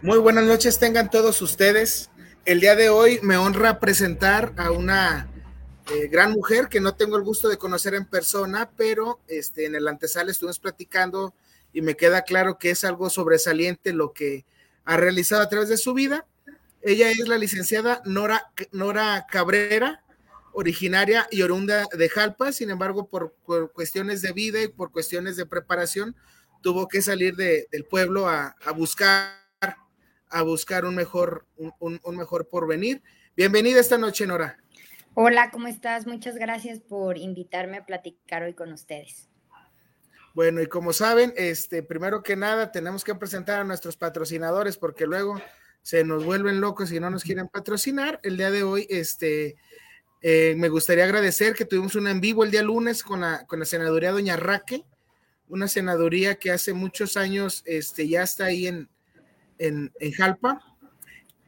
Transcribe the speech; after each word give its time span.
Muy 0.00 0.18
buenas 0.18 0.44
noches 0.44 0.78
tengan 0.78 1.10
todos 1.10 1.42
ustedes. 1.42 2.08
El 2.44 2.60
día 2.60 2.76
de 2.76 2.88
hoy 2.88 3.18
me 3.22 3.36
honra 3.36 3.80
presentar 3.80 4.54
a 4.56 4.70
una 4.70 5.28
eh, 5.92 6.06
gran 6.06 6.30
mujer 6.30 6.68
que 6.68 6.80
no 6.80 6.94
tengo 6.94 7.16
el 7.16 7.24
gusto 7.24 7.48
de 7.48 7.58
conocer 7.58 7.94
en 7.94 8.04
persona, 8.04 8.70
pero 8.76 9.18
este, 9.26 9.66
en 9.66 9.74
el 9.74 9.88
antesal 9.88 10.28
estuvimos 10.28 10.60
platicando 10.60 11.34
y 11.72 11.82
me 11.82 11.96
queda 11.96 12.22
claro 12.22 12.58
que 12.58 12.70
es 12.70 12.84
algo 12.84 13.10
sobresaliente 13.10 13.92
lo 13.92 14.12
que 14.12 14.44
ha 14.84 14.96
realizado 14.96 15.42
a 15.42 15.48
través 15.48 15.68
de 15.68 15.76
su 15.76 15.94
vida. 15.94 16.24
Ella 16.80 17.10
es 17.10 17.26
la 17.26 17.36
licenciada 17.36 18.00
Nora, 18.04 18.52
Nora 18.70 19.26
Cabrera, 19.28 20.04
originaria 20.52 21.26
y 21.32 21.42
oriunda 21.42 21.88
de 21.92 22.08
Jalpa, 22.08 22.52
sin 22.52 22.70
embargo, 22.70 23.08
por, 23.08 23.34
cuestiones 23.72 24.22
de 24.22 24.32
vida 24.32 24.62
y 24.62 24.68
por 24.68 24.92
cuestiones 24.92 25.36
de 25.36 25.44
preparación, 25.44 26.14
tuvo 26.62 26.86
que 26.86 27.02
salir 27.02 27.34
del 27.34 27.84
pueblo 27.84 28.28
a, 28.28 28.54
buscar 28.76 29.37
a 30.30 30.42
buscar 30.42 30.84
un 30.84 30.94
mejor, 30.94 31.46
un, 31.56 32.00
un, 32.02 32.16
mejor 32.16 32.48
porvenir. 32.48 33.02
Bienvenida 33.36 33.80
esta 33.80 33.98
noche, 33.98 34.26
Nora. 34.26 34.58
Hola, 35.14 35.50
¿cómo 35.50 35.66
estás? 35.66 36.06
Muchas 36.06 36.36
gracias 36.36 36.80
por 36.80 37.18
invitarme 37.18 37.78
a 37.78 37.86
platicar 37.86 38.42
hoy 38.42 38.54
con 38.54 38.72
ustedes. 38.72 39.28
Bueno, 40.34 40.62
y 40.62 40.66
como 40.66 40.92
saben, 40.92 41.32
este, 41.36 41.82
primero 41.82 42.22
que 42.22 42.36
nada, 42.36 42.70
tenemos 42.70 43.02
que 43.02 43.14
presentar 43.14 43.60
a 43.60 43.64
nuestros 43.64 43.96
patrocinadores 43.96 44.76
porque 44.76 45.06
luego 45.06 45.40
se 45.82 46.04
nos 46.04 46.24
vuelven 46.24 46.60
locos 46.60 46.92
y 46.92 47.00
no 47.00 47.10
nos 47.10 47.24
quieren 47.24 47.48
patrocinar. 47.48 48.20
El 48.22 48.36
día 48.36 48.50
de 48.50 48.62
hoy, 48.62 48.86
este, 48.90 49.56
eh, 50.20 50.54
me 50.56 50.68
gustaría 50.68 51.04
agradecer 51.04 51.54
que 51.54 51.64
tuvimos 51.64 51.94
un 51.96 52.08
en 52.08 52.20
vivo 52.20 52.44
el 52.44 52.50
día 52.50 52.62
lunes 52.62 53.02
con 53.02 53.22
la, 53.22 53.46
con 53.46 53.58
la 53.58 53.64
senaduría 53.64 54.12
Doña 54.12 54.36
Raque, 54.36 54.84
una 55.48 55.66
senaduría 55.66 56.36
que 56.36 56.50
hace 56.50 56.74
muchos 56.74 57.16
años 57.16 57.62
este, 57.66 58.06
ya 58.06 58.22
está 58.22 58.46
ahí 58.46 58.66
en, 58.66 58.88
en, 59.58 59.92
Jalpa. 60.16 60.62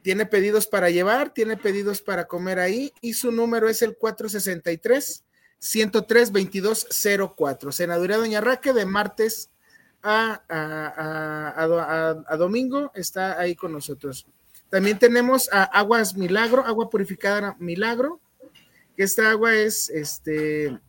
Tiene 0.01 0.25
pedidos 0.25 0.67
para 0.67 0.89
llevar, 0.89 1.33
tiene 1.33 1.57
pedidos 1.57 2.01
para 2.01 2.25
comer 2.25 2.59
ahí 2.59 2.91
y 3.01 3.13
su 3.13 3.31
número 3.31 3.69
es 3.69 3.81
el 3.81 3.95
463 3.95 5.23
103 5.59 6.33
2204. 6.33 7.71
Senaduría 7.71 8.17
Doña 8.17 8.41
Raque 8.41 8.73
de 8.73 8.85
martes 8.85 9.51
a, 10.01 10.41
a, 12.27 12.37
domingo 12.37 12.91
está 12.95 13.39
ahí 13.39 13.55
con 13.55 13.71
nosotros. 13.71 14.25
También 14.69 14.97
tenemos 14.97 15.49
a 15.51 15.63
Aguas 15.63 16.15
Milagro, 16.15 16.65
agua 16.65 16.89
purificada 16.89 17.55
Milagro, 17.59 18.19
que 18.95 19.03
esta 19.03 19.29
agua 19.29 19.53
es, 19.53 19.89
este, 19.89 20.79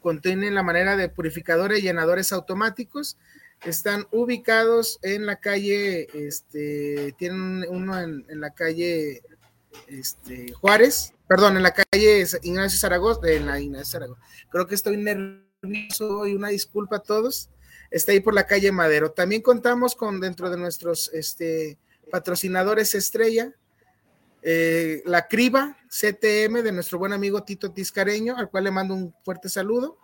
contiene 0.00 0.50
la 0.50 0.62
manera 0.62 0.96
de 0.96 1.08
purificadores 1.08 1.80
y 1.80 1.82
llenadores 1.82 2.32
automáticos. 2.32 3.18
Están 3.64 4.06
ubicados 4.12 4.98
en 5.02 5.26
la 5.26 5.36
calle, 5.40 6.08
este, 6.14 7.14
tienen 7.18 7.64
uno 7.68 8.00
en, 8.00 8.24
la 8.40 8.50
calle 8.50 9.22
este, 9.88 10.52
Juárez, 10.52 11.14
perdón, 11.26 11.56
en 11.56 11.64
la 11.64 11.72
calle 11.72 12.24
Ignacio 12.42 12.78
Zaragoza, 12.78 13.28
en 13.28 13.46
la 13.46 13.60
Ignacio 13.60 13.92
Zaragoza. 13.92 14.20
Creo 14.50 14.66
que 14.66 14.74
estoy 14.74 14.96
nervioso 14.96 16.26
y 16.26 16.34
una 16.34 16.48
disculpa 16.48 16.96
a 16.96 17.02
todos. 17.02 17.50
Está 17.90 18.12
ahí 18.12 18.20
por 18.20 18.34
la 18.34 18.46
calle 18.46 18.70
Madero. 18.70 19.10
También 19.10 19.42
contamos 19.42 19.94
con 19.94 20.20
dentro 20.20 20.50
de 20.50 20.56
nuestros 20.56 21.10
este, 21.12 21.78
patrocinadores 22.10 22.94
estrella, 22.94 23.52
eh, 24.42 25.02
la 25.04 25.26
Criba 25.26 25.76
CTM 25.88 26.62
de 26.62 26.72
nuestro 26.72 26.98
buen 26.98 27.12
amigo 27.12 27.42
Tito 27.42 27.72
Tiscareño, 27.72 28.36
al 28.36 28.50
cual 28.50 28.64
le 28.64 28.70
mando 28.70 28.94
un 28.94 29.14
fuerte 29.24 29.48
saludo, 29.48 29.98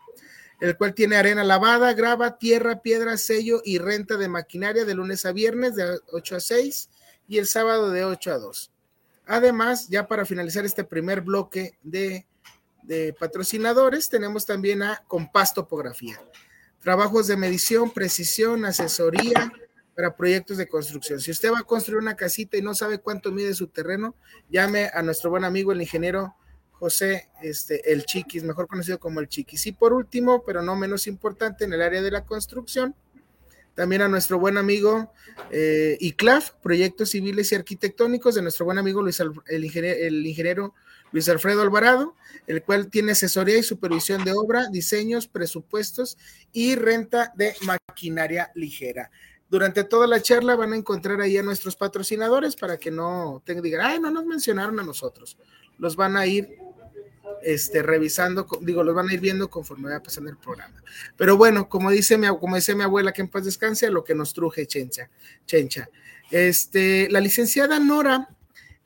el 0.61 0.77
cual 0.77 0.95
tiene 0.95 1.17
arena 1.17 1.45
lavada, 1.45 1.93
grava, 1.93 2.39
tierra, 2.39 2.81
piedra, 2.81 3.17
sello 3.17 3.61
y 3.65 3.79
renta 3.79 4.17
de 4.17 4.29
maquinaria 4.29 4.85
de 4.85 4.95
lunes 4.95 5.27
a 5.27 5.33
viernes 5.33 5.75
de 5.75 5.99
8 6.13 6.37
a 6.37 6.41
6 6.41 6.91
y 7.29 7.39
el 7.39 7.47
sábado 7.47 7.91
de 7.91 8.05
8 8.05 8.33
a 8.33 8.39
2. 8.39 8.71
Además, 9.27 9.89
ya 9.89 10.07
para 10.07 10.27
finalizar 10.27 10.65
este 10.65 10.85
primer 10.85 11.23
bloque 11.23 11.79
de, 11.83 12.27
patrocinadores, 13.19 14.11
tenemos 14.11 14.45
también 14.45 14.83
a 14.83 15.03
Compás 15.07 15.55
Topografía. 15.55 16.21
Trabajos 16.81 17.27
de 17.27 17.37
medición, 17.37 17.91
precisión, 17.91 18.67
asesoría 18.67 19.51
para 19.97 20.15
proyectos 20.15 20.59
de 20.59 20.69
construcción. 20.69 21.21
Si 21.21 21.31
usted 21.31 21.51
va 21.51 21.61
a 21.61 21.65
construir 21.65 21.99
una 21.99 22.15
casita 22.15 22.59
y 22.59 22.63
no 22.63 22.75
sabe 22.75 22.99
cuánto 22.99 23.33
mide 23.33 23.55
su 23.55 23.69
terreno, 23.69 24.15
llame 24.51 24.91
a 24.93 25.03
nuestro 25.03 25.31
buen 25.31 25.45
amigo, 25.45 25.73
el 25.73 25.81
ingeniero 25.81 26.37
José 26.85 27.31
este, 27.41 27.91
El 27.91 28.05
Chiquis, 28.05 28.43
mejor 28.43 28.67
conocido 28.67 28.99
como 28.99 29.19
El 29.19 29.29
Chiquis. 29.29 29.67
Y 29.67 29.73
por 29.73 29.95
último, 29.95 30.45
pero 30.45 30.61
no 30.61 30.77
menos 30.77 31.07
importante, 31.07 31.65
en 31.65 31.73
el 31.73 31.81
área 31.81 32.03
de 32.03 32.11
la 32.11 32.27
construcción, 32.27 32.95
también 33.75 34.03
a 34.03 34.09
nuestro 34.09 34.39
buen 34.39 34.59
amigo 34.59 35.11
eh, 35.51 35.97
ICLAF, 35.99 36.51
Proyectos 36.63 37.09
Civiles 37.09 37.51
y 37.51 37.55
Arquitectónicos, 37.55 38.35
de 38.35 38.43
nuestro 38.43 38.67
buen 38.67 38.77
amigo 38.77 39.01
Luis 39.01 39.19
el, 39.19 39.65
ingeniero, 39.65 40.75
Luis 41.11 41.27
Alfredo 41.31 41.63
Alvarado, 41.63 42.17
el 42.47 42.63
cual 42.63 42.91
tiene 42.91 43.13
asesoría 43.13 43.57
y 43.57 43.63
supervisión 43.63 44.23
de 44.23 44.33
obra, 44.33 44.69
diseños, 44.69 45.27
presupuestos 45.27 46.19
y 46.53 46.75
renta 46.75 47.33
de 47.35 47.55
maquinaria 47.63 48.53
ligera. 48.55 49.11
Durante 49.49 49.85
toda 49.85 50.07
la 50.07 50.21
charla 50.21 50.57
van 50.57 50.73
a 50.73 50.77
encontrar 50.77 51.21
ahí 51.21 51.37
a 51.37 51.43
nuestros 51.43 51.77
patrocinadores 51.77 52.57
para 52.57 52.77
que 52.77 52.91
no 52.91 53.43
tengan, 53.45 53.63
digan, 53.63 53.81
ay, 53.83 54.01
no 54.01 54.11
nos 54.11 54.25
mencionaron 54.25 54.79
a 54.81 54.83
nosotros. 54.83 55.37
Los 55.79 55.97
van 55.97 56.17
a 56.17 56.27
ir 56.27 56.59
este, 57.43 57.83
revisando, 57.83 58.47
digo, 58.63 58.83
los 58.83 58.95
van 58.95 59.09
a 59.09 59.15
ir 59.15 59.21
viendo 59.21 59.49
conforme 59.49 59.91
va 59.91 60.03
pasando 60.03 60.31
el 60.31 60.37
programa. 60.37 60.83
Pero 61.17 61.37
bueno, 61.37 61.69
como 61.69 61.91
dice 61.91 62.17
mi, 62.19 62.27
como 62.39 62.57
dice 62.57 62.75
mi 62.75 62.83
abuela, 62.83 63.13
que 63.13 63.23
en 63.23 63.29
paz 63.29 63.45
descanse, 63.45 63.91
lo 63.91 64.03
que 64.03 64.15
nos 64.15 64.33
truje 64.33 64.67
Chencha. 64.67 65.11
Chencha. 65.47 65.89
Este, 66.31 67.09
la 67.11 67.21
licenciada 67.21 67.79
Nora 67.79 68.29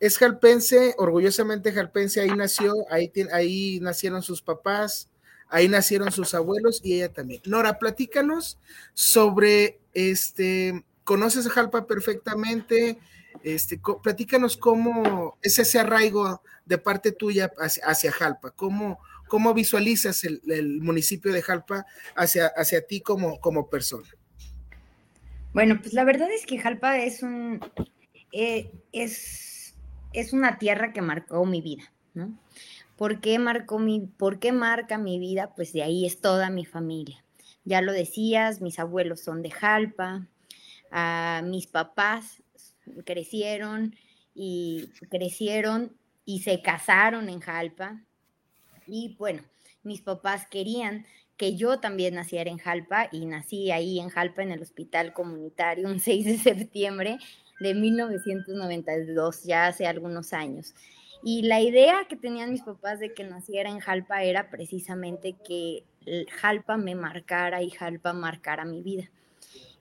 es 0.01 0.19
jalpense, 0.19 0.95
orgullosamente 0.99 1.73
jalpense, 1.73 2.21
ahí 2.21 2.31
nació, 2.31 2.75
ahí, 2.91 3.13
ahí 3.33 3.81
nacieron 3.81 4.23
sus 4.23 4.43
papás, 4.43 5.09
ahí 5.49 5.69
nacieron 5.69 6.13
sus 6.13 6.35
abuelos 6.35 6.81
y 6.83 6.95
ella 6.95 7.13
también. 7.13 7.43
Nora, 7.45 7.79
platícanos 7.79 8.59
sobre, 8.95 9.78
este, 9.99 10.85
conoces 11.05 11.47
a 11.47 11.51
Jalpa 11.51 11.87
perfectamente, 11.87 12.99
este, 13.43 13.81
platícanos 14.03 14.57
cómo 14.57 15.39
es 15.43 15.59
ese 15.59 15.79
arraigo 15.81 16.43
de 16.67 16.79
parte 16.79 17.13
tuya 17.13 17.51
hacia, 17.59 18.13
Jalpa, 18.13 18.53
cómo, 18.53 19.01
cómo 19.27 19.55
visualizas 19.55 20.25
el, 20.25 20.81
municipio 20.81 21.33
de 21.33 21.43
Jalpa 21.43 21.85
hacia, 22.15 22.47
hacia 22.47 22.87
ti 22.87 23.01
como, 23.01 23.41
como 23.41 23.69
persona. 23.69 24.09
Bueno, 25.53 25.81
pues 25.81 25.95
la 25.95 26.05
verdad 26.05 26.29
es 26.31 26.47
que 26.47 26.59
Jalpa 26.59 26.99
es 26.99 27.23
un 27.23 27.61
eh, 28.33 28.71
es, 28.93 29.75
es 30.13 30.33
una 30.33 30.59
tierra 30.59 30.93
que 30.93 31.03
marcó 31.03 31.45
mi 31.45 31.63
vida, 31.63 31.93
¿no? 32.15 32.39
¿Por 32.97 33.21
qué, 33.21 33.39
marcó 33.39 33.79
mi, 33.79 34.01
¿Por 34.01 34.39
qué 34.39 34.53
marca 34.53 34.99
mi 34.99 35.19
vida? 35.19 35.55
Pues 35.55 35.73
de 35.73 35.83
ahí 35.83 36.05
es 36.05 36.21
toda 36.21 36.51
mi 36.51 36.65
familia. 36.65 37.25
Ya 37.69 37.83
lo 37.83 37.93
decías, 37.93 38.63
mis 38.63 38.79
abuelos 38.79 39.21
son 39.21 39.43
de 39.43 39.51
Jalpa, 39.51 40.27
a 40.91 41.43
mis 41.45 41.67
papás 41.67 42.43
crecieron 43.05 43.95
y 44.35 44.89
crecieron 45.11 45.95
y 46.25 46.41
se 46.41 46.63
casaron 46.63 47.29
en 47.29 47.41
Jalpa. 47.41 48.03
Y 48.87 49.17
bueno, 49.19 49.43
mis 49.83 50.01
papás 50.01 50.47
querían 50.47 51.05
que 51.37 51.57
yo 51.57 51.79
también 51.79 52.15
naciera 52.15 52.51
en 52.51 52.57
Jalpa 52.57 53.11
y 53.13 53.27
nací 53.27 53.71
ahí 53.71 54.01
en 54.01 54.09
Jalpa 54.09 54.43
en 54.43 54.53
el 54.53 54.63
hospital 54.63 55.13
comunitario 55.13 55.89
un 55.89 56.01
6 56.01 56.25
de 56.25 56.39
septiembre 56.39 57.19
de 57.61 57.75
1992, 57.75 59.45
ya 59.45 59.67
hace 59.67 59.87
algunos 59.87 60.33
años. 60.33 60.75
Y 61.23 61.43
la 61.43 61.61
idea 61.61 62.07
que 62.09 62.17
tenían 62.17 62.51
mis 62.51 62.63
papás 62.63 62.99
de 62.99 63.13
que 63.13 63.25
naciera 63.25 63.69
en 63.69 63.81
Jalpa 63.81 64.23
era 64.23 64.49
precisamente 64.49 65.37
que 65.47 65.85
Jalpa 66.41 66.77
me 66.77 66.95
marcara 66.95 67.63
y 67.63 67.71
Jalpa 67.71 68.13
marcara 68.13 68.65
mi 68.65 68.83
vida. 68.83 69.11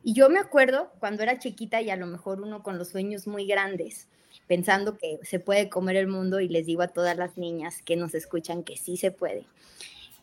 Y 0.03 0.13
yo 0.13 0.29
me 0.29 0.39
acuerdo 0.39 0.91
cuando 0.99 1.23
era 1.23 1.39
chiquita 1.39 1.81
y 1.81 1.89
a 1.89 1.95
lo 1.95 2.05
mejor 2.05 2.41
uno 2.41 2.63
con 2.63 2.77
los 2.77 2.89
sueños 2.89 3.27
muy 3.27 3.45
grandes, 3.45 4.07
pensando 4.47 4.97
que 4.97 5.19
se 5.23 5.39
puede 5.39 5.69
comer 5.69 5.97
el 5.97 6.07
mundo 6.07 6.39
y 6.39 6.47
les 6.47 6.65
digo 6.65 6.81
a 6.81 6.87
todas 6.87 7.17
las 7.17 7.37
niñas 7.37 7.81
que 7.81 7.95
nos 7.95 8.13
escuchan 8.13 8.63
que 8.63 8.77
sí 8.77 8.97
se 8.97 9.11
puede. 9.11 9.45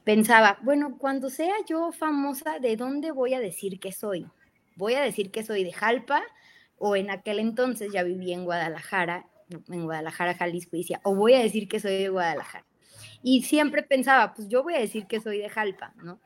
Pensaba, 0.05 0.59
bueno, 0.63 0.97
cuando 0.99 1.31
sea 1.31 1.55
yo 1.69 1.91
famosa, 1.93 2.59
¿de 2.59 2.77
dónde 2.77 3.11
voy 3.11 3.35
a 3.35 3.41
decir 3.41 3.81
que 3.81 3.93
soy? 3.93 4.27
¿Voy 4.77 4.95
a 4.95 5.03
decir 5.03 5.31
que 5.31 5.45
soy 5.45 5.65
de 5.65 5.73
Jalpa 5.73 6.23
o 6.79 6.97
en 6.97 7.11
aquel 7.11 7.39
entonces 7.39 7.93
ya 7.93 8.03
viví 8.03 8.33
en 8.33 8.45
Guadalajara, 8.45 9.27
en 9.69 9.85
Guadalajara, 9.85 10.35
Jalisco, 10.35 10.77
y 10.77 10.81
decía, 10.81 11.01
o 11.05 11.15
voy 11.15 11.35
a 11.35 11.39
decir 11.39 11.69
que 11.69 11.81
soy 11.81 11.99
de 11.99 12.09
Guadalajara? 12.09 12.65
Y 13.27 13.43
siempre 13.43 13.83
pensaba, 13.83 14.35
pues 14.35 14.49
yo 14.49 14.63
voy 14.63 14.75
a 14.75 14.81
decir 14.81 15.07
que 15.07 15.19
soy 15.19 15.39
de 15.39 15.49
Jalpa, 15.49 15.95
¿no? 15.97 16.21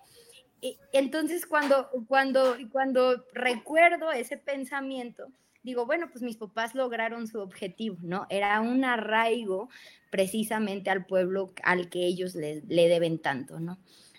entonces, 0.93 1.47
cuando, 1.47 1.89
cuando, 2.09 2.57
cuando 2.73 3.25
recuerdo 3.33 4.11
ese 4.11 4.37
pensamiento, 4.37 5.29
digo, 5.63 5.87
bueno, 5.87 6.09
pues 6.11 6.23
mis 6.23 6.37
papás 6.37 6.75
lograron 6.75 7.29
su 7.29 7.39
objetivo, 7.39 7.97
¿no? 8.03 8.27
Era 8.29 8.61
un 8.61 8.85
arraigo 8.85 9.69
precisamente 10.11 10.91
al 10.91 11.07
pueblo 11.07 11.53
al 11.63 11.89
que 11.89 12.05
ellos 12.05 12.35
le, 12.35 12.63
le 12.67 12.89
deben 12.89 13.21
tanto, 13.21 13.61
¿no? 13.61 13.79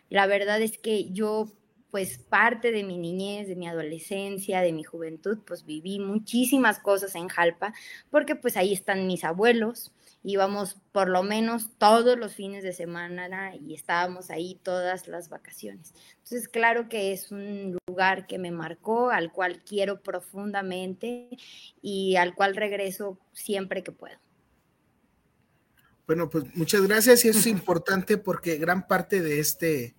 La 0.09 0.27
verdad 0.27 0.61
es 0.61 0.77
que 0.77 1.11
yo 1.11 1.51
pues 1.91 2.17
parte 2.17 2.71
de 2.71 2.83
mi 2.83 2.97
niñez, 2.97 3.47
de 3.47 3.55
mi 3.55 3.67
adolescencia, 3.67 4.61
de 4.61 4.71
mi 4.71 4.83
juventud, 4.83 5.39
pues 5.45 5.65
viví 5.65 5.99
muchísimas 5.99 6.79
cosas 6.79 7.15
en 7.15 7.27
Jalpa, 7.27 7.73
porque 8.11 8.35
pues 8.35 8.57
ahí 8.57 8.73
están 8.73 9.07
mis 9.07 9.23
abuelos, 9.23 9.91
íbamos 10.23 10.77
por 10.91 11.09
lo 11.09 11.23
menos 11.23 11.69
todos 11.77 12.17
los 12.17 12.35
fines 12.35 12.63
de 12.63 12.73
semana 12.73 13.55
y 13.55 13.73
estábamos 13.73 14.29
ahí 14.29 14.59
todas 14.63 15.07
las 15.07 15.29
vacaciones. 15.29 15.93
Entonces, 16.17 16.47
claro 16.47 16.89
que 16.89 17.13
es 17.13 17.31
un 17.31 17.77
lugar 17.87 18.27
que 18.27 18.37
me 18.37 18.51
marcó, 18.51 19.09
al 19.09 19.31
cual 19.31 19.63
quiero 19.63 20.01
profundamente 20.01 21.29
y 21.81 22.17
al 22.17 22.35
cual 22.35 22.55
regreso 22.55 23.17
siempre 23.33 23.83
que 23.83 23.91
puedo. 23.91 24.17
Bueno, 26.05 26.29
pues 26.29 26.43
muchas 26.55 26.81
gracias 26.81 27.23
y 27.23 27.29
eso 27.29 27.39
es 27.39 27.47
importante 27.47 28.17
porque 28.17 28.57
gran 28.57 28.87
parte 28.87 29.21
de 29.21 29.39
este, 29.39 29.95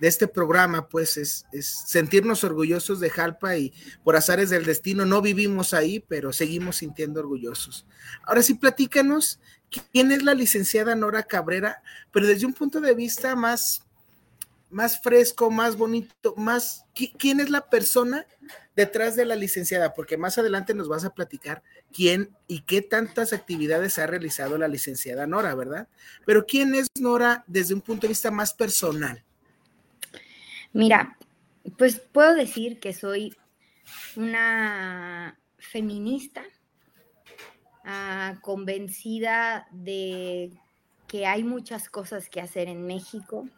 de 0.00 0.08
este 0.08 0.28
programa, 0.28 0.88
pues, 0.88 1.16
es, 1.16 1.46
sentirnos 1.86 2.44
orgullosos 2.44 3.00
de 3.00 3.10
Jalpa 3.10 3.56
y 3.56 3.72
por 4.02 4.16
azares 4.16 4.50
del 4.50 4.64
destino 4.64 5.06
no 5.06 5.22
vivimos 5.22 5.74
ahí, 5.74 6.04
pero 6.08 6.32
seguimos 6.32 6.76
sintiendo 6.76 7.20
orgullosos. 7.20 7.86
Ahora 8.24 8.42
sí, 8.42 8.54
platícanos 8.54 9.40
quién 9.92 10.12
es 10.12 10.22
la 10.22 10.34
licenciada 10.34 10.94
Nora 10.94 11.22
Cabrera, 11.22 11.82
pero 12.12 12.26
desde 12.26 12.46
un 12.46 12.54
punto 12.54 12.80
de 12.80 12.94
vista 12.94 13.36
más, 13.36 13.84
más 14.70 15.00
fresco, 15.00 15.50
más 15.50 15.76
bonito, 15.76 16.34
más, 16.36 16.84
¿quién 17.18 17.40
es 17.40 17.50
la 17.50 17.68
persona 17.68 18.26
detrás 18.76 19.16
de 19.16 19.24
la 19.24 19.36
licenciada? 19.36 19.94
Porque 19.94 20.16
más 20.16 20.38
adelante 20.38 20.74
nos 20.74 20.88
vas 20.88 21.04
a 21.04 21.14
platicar 21.14 21.62
quién 21.92 22.36
y 22.48 22.62
qué 22.62 22.82
tantas 22.82 23.32
actividades 23.32 23.98
ha 23.98 24.06
realizado 24.06 24.58
la 24.58 24.68
licenciada 24.68 25.26
Nora, 25.26 25.54
¿verdad? 25.54 25.88
Pero 26.26 26.44
¿quién 26.46 26.74
es 26.74 26.88
Nora 26.98 27.44
desde 27.46 27.74
un 27.74 27.80
punto 27.80 28.02
de 28.02 28.08
vista 28.08 28.30
más 28.30 28.52
personal? 28.52 29.24
Mira, 30.74 31.16
pues 31.78 32.00
puedo 32.00 32.34
decir 32.34 32.80
que 32.80 32.92
soy 32.92 33.32
una 34.16 35.38
feminista 35.56 36.42
ah, 37.84 38.38
convencida 38.42 39.68
de 39.70 40.50
que 41.06 41.26
hay 41.26 41.44
muchas 41.44 41.88
cosas 41.88 42.28
que 42.28 42.40
hacer 42.40 42.68
en 42.68 42.86
México, 42.86 43.48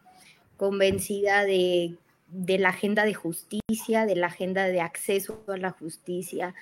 convencida 0.57 1.43
de, 1.43 1.97
de 2.27 2.59
la 2.59 2.69
agenda 2.69 3.03
de 3.03 3.15
justicia, 3.15 4.05
de 4.05 4.15
la 4.15 4.27
agenda 4.27 4.65
de 4.65 4.81
acceso 4.81 5.43
a 5.47 5.57
la 5.57 5.71
justicia, 5.71 6.53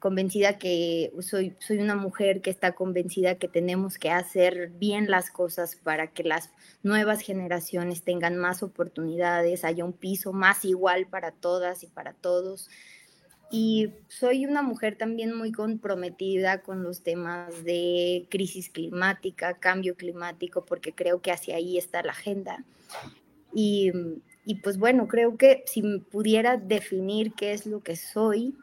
convencida 0.00 0.58
que 0.58 1.12
soy, 1.20 1.54
soy 1.60 1.78
una 1.78 1.94
mujer 1.94 2.40
que 2.40 2.50
está 2.50 2.72
convencida 2.72 3.36
que 3.36 3.48
tenemos 3.48 3.98
que 3.98 4.10
hacer 4.10 4.70
bien 4.70 5.10
las 5.10 5.30
cosas 5.30 5.76
para 5.76 6.08
que 6.08 6.24
las 6.24 6.50
nuevas 6.82 7.20
generaciones 7.20 8.02
tengan 8.02 8.36
más 8.38 8.62
oportunidades, 8.62 9.62
haya 9.62 9.84
un 9.84 9.92
piso 9.92 10.32
más 10.32 10.64
igual 10.64 11.06
para 11.06 11.30
todas 11.30 11.84
y 11.84 11.86
para 11.86 12.14
todos. 12.14 12.70
Y 13.52 13.92
soy 14.08 14.46
una 14.46 14.62
mujer 14.62 14.96
también 14.96 15.36
muy 15.36 15.52
comprometida 15.52 16.62
con 16.62 16.82
los 16.82 17.02
temas 17.02 17.62
de 17.64 18.26
crisis 18.30 18.70
climática, 18.70 19.58
cambio 19.58 19.96
climático, 19.96 20.64
porque 20.64 20.92
creo 20.92 21.20
que 21.20 21.32
hacia 21.32 21.56
ahí 21.56 21.76
está 21.76 22.02
la 22.02 22.12
agenda. 22.12 22.64
Y, 23.52 23.92
y 24.46 24.54
pues 24.56 24.78
bueno, 24.78 25.08
creo 25.08 25.36
que 25.36 25.64
si 25.66 25.82
pudiera 25.82 26.56
definir 26.56 27.34
qué 27.34 27.52
es 27.52 27.66
lo 27.66 27.80
que 27.82 27.96
soy, 27.96 28.54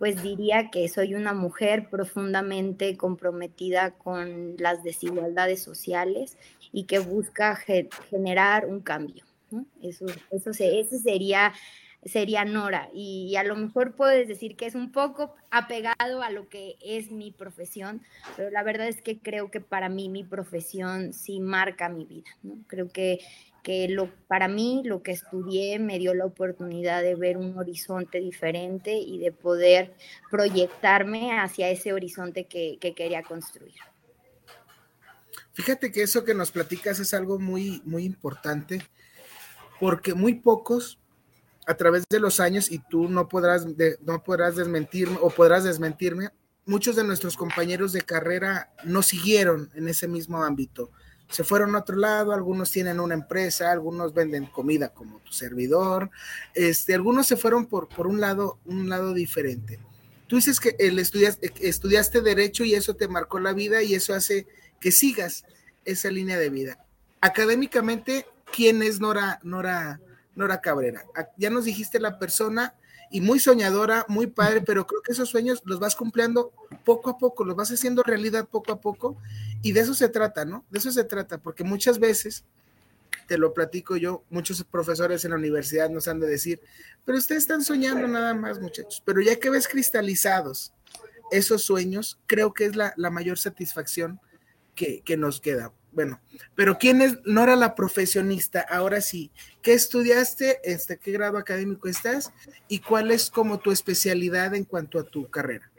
pues 0.00 0.22
diría 0.22 0.70
que 0.70 0.88
soy 0.88 1.14
una 1.14 1.34
mujer 1.34 1.90
profundamente 1.90 2.96
comprometida 2.96 3.90
con 3.90 4.56
las 4.56 4.82
desigualdades 4.82 5.62
sociales 5.62 6.38
y 6.72 6.84
que 6.84 7.00
busca 7.00 7.54
generar 7.54 8.64
un 8.64 8.80
cambio. 8.80 9.26
Eso, 9.82 10.06
eso, 10.30 10.54
sería, 10.54 11.52
sería 12.02 12.46
Nora. 12.46 12.88
Y, 12.94 13.36
a 13.36 13.44
lo 13.44 13.54
mejor 13.56 13.94
puedes 13.94 14.26
decir 14.26 14.56
que 14.56 14.64
es 14.64 14.74
un 14.74 14.90
poco 14.90 15.34
apegado 15.50 16.22
a 16.22 16.30
lo 16.30 16.48
que 16.48 16.76
es 16.80 17.10
mi 17.10 17.30
profesión, 17.30 18.00
pero 18.38 18.48
la 18.48 18.62
verdad 18.62 18.88
es 18.88 19.02
que 19.02 19.18
creo 19.18 19.50
que 19.50 19.60
para 19.60 19.90
mí 19.90 20.08
mi 20.08 20.24
profesión 20.24 21.12
sí 21.12 21.40
marca 21.40 21.90
mi 21.90 22.06
vida. 22.06 22.30
Creo 22.68 22.88
que 22.88 23.20
que 23.62 23.88
lo, 23.88 24.10
para 24.26 24.48
mí 24.48 24.82
lo 24.84 25.02
que 25.02 25.12
estudié 25.12 25.78
me 25.78 25.98
dio 25.98 26.14
la 26.14 26.24
oportunidad 26.24 27.02
de 27.02 27.14
ver 27.14 27.36
un 27.36 27.56
horizonte 27.58 28.20
diferente 28.20 28.94
y 28.94 29.18
de 29.18 29.32
poder 29.32 29.94
proyectarme 30.30 31.38
hacia 31.38 31.68
ese 31.68 31.92
horizonte 31.92 32.44
que, 32.44 32.78
quería 32.96 33.22
construir. 33.22 33.74
Fíjate 35.52 35.92
que 35.92 36.02
eso 36.02 36.24
que 36.24 36.34
nos 36.34 36.50
platicas 36.50 37.00
es 37.00 37.12
algo 37.12 37.38
muy, 37.38 37.82
muy 37.84 38.04
importante, 38.04 38.82
porque 39.78 40.14
muy 40.14 40.34
pocos 40.34 40.98
a 41.66 41.74
través 41.74 42.04
de 42.08 42.18
los 42.18 42.40
años, 42.40 42.70
y 42.70 42.78
tú 42.78 43.08
no 43.08 43.28
podrás, 43.28 43.66
no 44.00 44.22
podrás 44.24 44.56
desmentirme 44.56 45.18
o 45.20 45.30
podrás 45.30 45.64
desmentirme, 45.64 46.30
muchos 46.64 46.96
de 46.96 47.04
nuestros 47.04 47.36
compañeros 47.36 47.92
de 47.92 48.02
carrera 48.02 48.72
no 48.84 49.02
siguieron 49.02 49.70
en 49.74 49.88
ese 49.88 50.08
mismo 50.08 50.42
ámbito 50.42 50.90
se 51.30 51.44
fueron 51.44 51.74
a 51.74 51.78
otro 51.78 51.96
lado, 51.96 52.32
algunos 52.32 52.70
tienen 52.72 52.98
una 53.00 53.14
empresa, 53.14 53.70
algunos 53.70 54.12
venden 54.12 54.46
comida 54.46 54.88
como 54.90 55.20
tu 55.20 55.32
servidor, 55.32 56.10
este, 56.54 56.92
algunos 56.94 57.26
se 57.26 57.36
fueron 57.36 57.66
por, 57.66 57.88
por 57.88 58.08
un 58.08 58.20
lado, 58.20 58.58
un 58.66 58.88
lado 58.88 59.14
diferente. 59.14 59.78
Tú 60.26 60.36
dices 60.36 60.60
que 60.60 60.76
el 60.78 60.98
estudiaste, 60.98 61.52
estudiaste 61.60 62.20
derecho 62.20 62.64
y 62.64 62.74
eso 62.74 62.94
te 62.94 63.08
marcó 63.08 63.38
la 63.38 63.52
vida 63.52 63.82
y 63.82 63.94
eso 63.94 64.12
hace 64.12 64.46
que 64.80 64.92
sigas 64.92 65.44
esa 65.84 66.10
línea 66.10 66.38
de 66.38 66.50
vida. 66.50 66.84
Académicamente, 67.20 68.26
¿quién 68.52 68.82
es 68.82 69.00
Nora, 69.00 69.40
Nora, 69.42 70.00
Nora 70.34 70.60
Cabrera? 70.60 71.04
Ah, 71.16 71.28
ya 71.36 71.50
nos 71.50 71.64
dijiste 71.64 72.00
la 72.00 72.18
persona 72.18 72.74
y 73.10 73.20
muy 73.20 73.40
soñadora, 73.40 74.06
muy 74.08 74.28
padre, 74.28 74.60
pero 74.60 74.86
creo 74.86 75.02
que 75.02 75.12
esos 75.12 75.28
sueños 75.28 75.62
los 75.64 75.80
vas 75.80 75.96
cumpliendo 75.96 76.52
poco 76.84 77.10
a 77.10 77.18
poco, 77.18 77.44
los 77.44 77.56
vas 77.56 77.70
haciendo 77.70 78.04
realidad 78.04 78.48
poco 78.48 78.72
a 78.72 78.80
poco 78.80 79.16
y 79.62 79.72
de 79.72 79.80
eso 79.80 79.94
se 79.94 80.08
trata, 80.08 80.44
¿no? 80.44 80.64
De 80.70 80.78
eso 80.78 80.92
se 80.92 81.02
trata, 81.02 81.38
porque 81.38 81.64
muchas 81.64 81.98
veces, 81.98 82.44
te 83.26 83.36
lo 83.36 83.52
platico 83.52 83.96
yo, 83.96 84.22
muchos 84.30 84.62
profesores 84.62 85.24
en 85.24 85.32
la 85.32 85.36
universidad 85.36 85.90
nos 85.90 86.06
han 86.06 86.20
de 86.20 86.28
decir, 86.28 86.60
pero 87.04 87.18
ustedes 87.18 87.42
están 87.42 87.64
soñando 87.64 88.06
nada 88.06 88.32
más, 88.32 88.60
muchachos, 88.60 89.02
pero 89.04 89.20
ya 89.20 89.36
que 89.36 89.50
ves 89.50 89.66
cristalizados 89.66 90.72
esos 91.32 91.62
sueños, 91.62 92.18
creo 92.26 92.54
que 92.54 92.66
es 92.66 92.76
la, 92.76 92.94
mayor 93.10 93.38
satisfacción 93.38 94.20
que, 94.76 95.02
que 95.02 95.16
nos 95.16 95.40
queda. 95.40 95.72
Bueno, 95.92 96.20
pero 96.54 96.78
¿quién 96.78 97.02
es 97.02 97.18
Nora 97.24 97.56
la 97.56 97.74
profesionista? 97.74 98.60
Ahora 98.60 99.00
sí, 99.00 99.30
¿qué 99.60 99.72
estudiaste? 99.72 100.60
Este, 100.62 100.98
¿Qué 100.98 101.10
grado 101.12 101.36
académico 101.36 101.88
estás? 101.88 102.32
¿Y 102.68 102.78
cuál 102.78 103.10
es 103.10 103.30
como 103.30 103.58
tu 103.58 103.72
especialidad 103.72 104.54
en 104.54 104.64
cuanto 104.64 104.98
a 104.98 105.04
tu 105.04 105.28
carrera? 105.28 105.70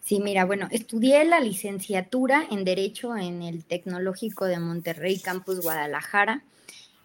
Sí, 0.00 0.20
mira, 0.20 0.44
bueno, 0.44 0.68
estudié 0.70 1.24
la 1.24 1.40
licenciatura 1.40 2.44
en 2.50 2.64
Derecho 2.64 3.16
en 3.16 3.42
el 3.42 3.64
Tecnológico 3.64 4.44
de 4.46 4.58
Monterrey, 4.58 5.18
Campus 5.18 5.60
Guadalajara. 5.60 6.42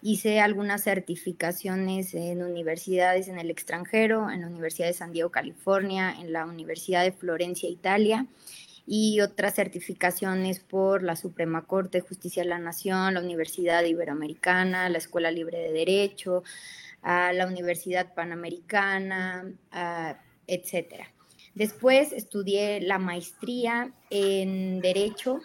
Hice 0.02 0.40
algunas 0.40 0.82
certificaciones 0.82 2.14
en 2.14 2.42
universidades 2.42 3.28
en 3.28 3.38
el 3.38 3.50
extranjero, 3.50 4.30
en 4.30 4.40
la 4.40 4.48
Universidad 4.48 4.88
de 4.88 4.94
San 4.94 5.12
Diego, 5.12 5.30
California, 5.30 6.14
en 6.20 6.32
la 6.32 6.44
Universidad 6.44 7.04
de 7.04 7.12
Florencia, 7.12 7.68
Italia 7.68 8.26
y 8.86 9.20
otras 9.20 9.54
certificaciones 9.54 10.60
por 10.60 11.02
la 11.02 11.16
Suprema 11.16 11.66
Corte 11.66 11.98
de 11.98 12.06
Justicia 12.06 12.42
de 12.42 12.48
la 12.48 12.58
Nación, 12.58 13.14
la 13.14 13.20
Universidad 13.20 13.84
Iberoamericana, 13.84 14.88
la 14.88 14.98
Escuela 14.98 15.30
Libre 15.30 15.58
de 15.58 15.72
Derecho, 15.72 16.42
la 17.02 17.46
Universidad 17.46 18.14
Panamericana, 18.14 19.52
etcétera. 20.46 21.12
Después 21.54 22.12
estudié 22.12 22.80
la 22.80 22.98
maestría 22.98 23.92
en 24.10 24.80
Derecho 24.80 25.40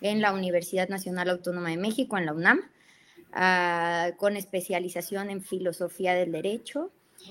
en 0.00 0.20
la 0.20 0.32
Universidad 0.32 0.88
Nacional 0.88 1.28
Autónoma 1.30 1.70
de 1.70 1.76
México, 1.76 2.16
en 2.16 2.26
la 2.26 2.32
UNAM, 2.32 2.60
con 4.16 4.36
especialización 4.36 5.30
en 5.30 5.42
Filosofía 5.42 6.14
del 6.14 6.32
Derecho 6.32 6.90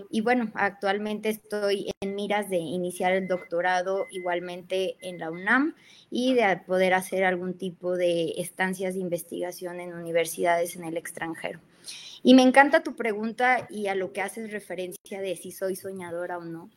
y 0.10 0.22
bueno, 0.22 0.51
actualmente 0.53 1.29
estoy 1.29 1.91
en 2.01 2.15
miras 2.15 2.50
de 2.50 2.58
iniciar 2.58 3.13
el 3.13 3.27
doctorado 3.27 4.08
igualmente 4.12 4.98
en 5.01 5.19
la 5.19 5.31
UNAM 5.31 5.75
y 6.10 6.34
de 6.34 6.58
poder 6.65 6.93
hacer 6.93 7.24
algún 7.24 7.53
tipo 7.53 7.96
de 7.96 8.34
estancias 8.38 8.93
de 8.93 9.01
investigación 9.01 9.79
en 9.79 9.93
universidades 9.93 10.75
en 10.75 10.84
el 10.84 10.98
extranjero. 10.98 11.60
Y 12.24 12.34
me 12.34 12.41
encanta 12.41 12.84
tu 12.84 12.96
pregunta 12.96 13.67
y 13.69 13.88
a 13.88 13.96
lo 13.96 14.12
que 14.12 14.22
haces 14.22 14.51
referencia 14.51 15.22
de 15.22 15.36
si 15.36 15.51
soy 15.51 15.75
soñadora 15.75 16.38
o 16.38 16.43
no. 16.43 16.69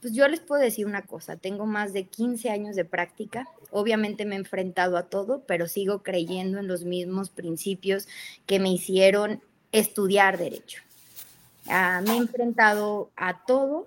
Pues 0.00 0.12
yo 0.14 0.28
les 0.28 0.40
puedo 0.40 0.62
decir 0.62 0.86
una 0.86 1.02
cosa, 1.02 1.36
tengo 1.36 1.66
más 1.66 1.92
de 1.92 2.04
15 2.04 2.50
años 2.50 2.76
de 2.76 2.84
práctica, 2.84 3.48
obviamente 3.70 4.24
me 4.24 4.36
he 4.36 4.38
enfrentado 4.38 4.96
a 4.96 5.08
todo, 5.08 5.42
pero 5.46 5.68
sigo 5.68 6.02
creyendo 6.02 6.58
en 6.58 6.68
los 6.68 6.84
mismos 6.84 7.30
principios 7.30 8.06
que 8.44 8.60
me 8.60 8.70
hicieron 8.70 9.42
estudiar 9.72 10.38
derecho. 10.38 10.82
Ah, 11.68 12.00
me 12.04 12.14
he 12.14 12.16
enfrentado 12.16 13.10
a 13.16 13.44
todo 13.44 13.86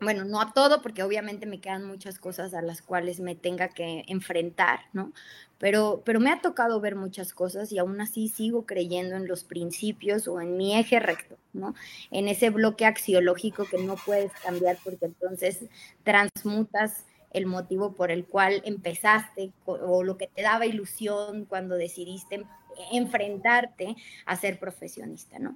bueno, 0.00 0.24
no 0.24 0.40
a 0.40 0.52
todo, 0.52 0.82
porque 0.82 1.02
obviamente 1.02 1.46
me 1.46 1.60
quedan 1.60 1.84
muchas 1.84 2.18
cosas 2.18 2.52
a 2.54 2.62
las 2.62 2.82
cuales 2.82 3.20
me 3.20 3.34
tenga 3.34 3.68
que 3.68 4.04
enfrentar, 4.08 4.80
¿no? 4.92 5.12
Pero, 5.58 6.02
pero 6.04 6.20
me 6.20 6.30
ha 6.30 6.42
tocado 6.42 6.80
ver 6.80 6.96
muchas 6.96 7.32
cosas 7.32 7.72
y 7.72 7.78
aún 7.78 8.00
así 8.00 8.28
sigo 8.28 8.66
creyendo 8.66 9.16
en 9.16 9.26
los 9.26 9.44
principios 9.44 10.28
o 10.28 10.40
en 10.40 10.56
mi 10.58 10.78
eje 10.78 11.00
recto, 11.00 11.38
¿no? 11.54 11.74
En 12.10 12.28
ese 12.28 12.50
bloque 12.50 12.84
axiológico 12.84 13.64
que 13.64 13.78
no 13.78 13.96
puedes 13.96 14.32
cambiar 14.44 14.76
porque 14.84 15.06
entonces 15.06 15.64
transmutas 16.04 17.06
el 17.32 17.46
motivo 17.46 17.92
por 17.94 18.10
el 18.10 18.26
cual 18.26 18.60
empezaste 18.64 19.52
o 19.64 20.02
lo 20.02 20.18
que 20.18 20.26
te 20.26 20.42
daba 20.42 20.66
ilusión 20.66 21.46
cuando 21.46 21.74
decidiste 21.76 22.44
enfrentarte 22.92 23.96
a 24.24 24.36
ser 24.36 24.58
profesionista, 24.58 25.38
¿no? 25.38 25.54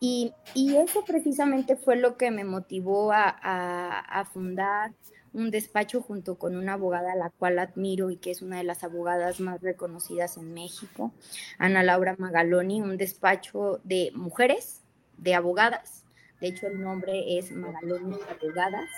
Y, 0.00 0.32
eso 0.54 1.04
precisamente 1.04 1.76
fue 1.76 1.96
lo 1.96 2.16
que 2.16 2.30
me 2.30 2.44
motivó 2.44 3.10
a, 3.12 4.28
fundar 4.32 4.92
un 5.32 5.50
despacho 5.50 6.00
junto 6.00 6.38
con 6.38 6.56
una 6.56 6.74
abogada 6.74 7.12
a 7.12 7.16
la 7.16 7.30
cual 7.30 7.58
admiro 7.58 8.10
y 8.10 8.16
que 8.16 8.30
es 8.30 8.42
una 8.42 8.58
de 8.58 8.64
las 8.64 8.82
abogadas 8.82 9.40
más 9.40 9.60
reconocidas 9.60 10.36
en 10.36 10.54
México, 10.54 11.12
Ana 11.58 11.82
Laura 11.82 12.16
Magaloni, 12.18 12.80
un 12.80 12.96
despacho 12.96 13.80
de 13.84 14.10
mujeres, 14.14 14.82
de 15.18 15.34
abogadas. 15.34 16.04
De 16.40 16.48
hecho, 16.48 16.68
el 16.68 16.80
nombre 16.80 17.38
es 17.38 17.50
Magaloni 17.50 18.16
Abogadas. 18.30 18.88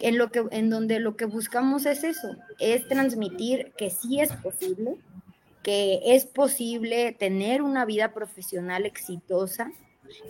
En, 0.00 0.18
lo 0.18 0.30
que, 0.30 0.44
en 0.50 0.70
donde 0.70 1.00
lo 1.00 1.16
que 1.16 1.24
buscamos 1.24 1.86
es 1.86 2.04
eso, 2.04 2.36
es 2.58 2.86
transmitir 2.88 3.72
que 3.76 3.90
sí 3.90 4.20
es 4.20 4.32
posible, 4.32 4.96
que 5.64 6.00
es 6.04 6.26
posible 6.26 7.16
tener 7.18 7.62
una 7.62 7.84
vida 7.84 8.12
profesional 8.12 8.86
exitosa, 8.86 9.72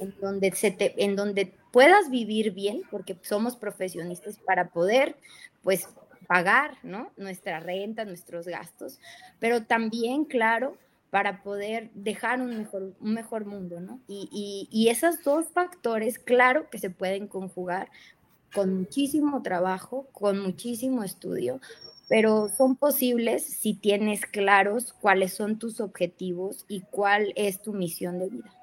en 0.01 0.15
donde, 0.21 0.53
se 0.53 0.71
te, 0.71 1.05
en 1.05 1.17
donde 1.17 1.53
puedas 1.73 2.09
vivir 2.09 2.53
bien, 2.53 2.83
porque 2.91 3.19
somos 3.23 3.57
profesionistas 3.57 4.39
para 4.39 4.69
poder, 4.69 5.17
pues, 5.63 5.89
pagar, 6.29 6.79
¿no? 6.83 7.11
Nuestra 7.17 7.61
renta, 7.61 8.05
nuestros 8.05 8.47
gastos, 8.47 9.01
pero 9.41 9.65
también, 9.65 10.25
claro, 10.25 10.79
para 11.11 11.43
poder 11.43 11.91
dejar 11.95 12.41
un 12.41 12.57
mejor, 12.57 12.95
un 13.01 13.13
mejor 13.13 13.45
mundo, 13.45 13.81
¿no? 13.81 14.01
Y, 14.07 14.29
y, 14.33 14.69
y 14.71 14.89
esos 14.89 15.23
dos 15.23 15.49
factores, 15.53 16.19
claro 16.19 16.71
que 16.71 16.79
se 16.79 16.91
pueden 16.91 17.27
conjugar 17.27 17.91
con 18.55 18.73
muchísimo 18.73 19.43
trabajo, 19.43 20.07
con 20.13 20.39
muchísimo 20.39 21.03
estudio, 21.03 21.61
pero 22.09 22.51
son 22.57 22.77
posibles 22.77 23.45
si 23.45 23.75
tienes 23.75 24.23
claros 24.27 24.93
cuáles 25.01 25.35
son 25.35 25.59
tus 25.59 25.81
objetivos 25.81 26.65
y 26.69 26.83
cuál 26.91 27.33
es 27.37 27.63
tu 27.63 27.73
misión 27.73 28.19
de 28.19 28.29
vida. 28.29 28.55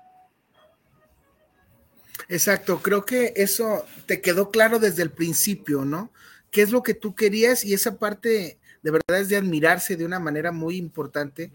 Exacto, 2.29 2.81
creo 2.81 3.05
que 3.05 3.33
eso 3.35 3.85
te 4.05 4.21
quedó 4.21 4.51
claro 4.51 4.79
desde 4.79 5.03
el 5.03 5.11
principio, 5.11 5.83
¿no? 5.83 6.11
¿Qué 6.51 6.61
es 6.61 6.71
lo 6.71 6.83
que 6.83 6.93
tú 6.93 7.15
querías? 7.15 7.65
Y 7.65 7.73
esa 7.73 7.97
parte 7.97 8.59
de 8.81 8.91
verdad 8.91 9.19
es 9.19 9.29
de 9.29 9.37
admirarse 9.37 9.95
de 9.95 10.05
una 10.05 10.19
manera 10.19 10.51
muy 10.51 10.77
importante, 10.77 11.51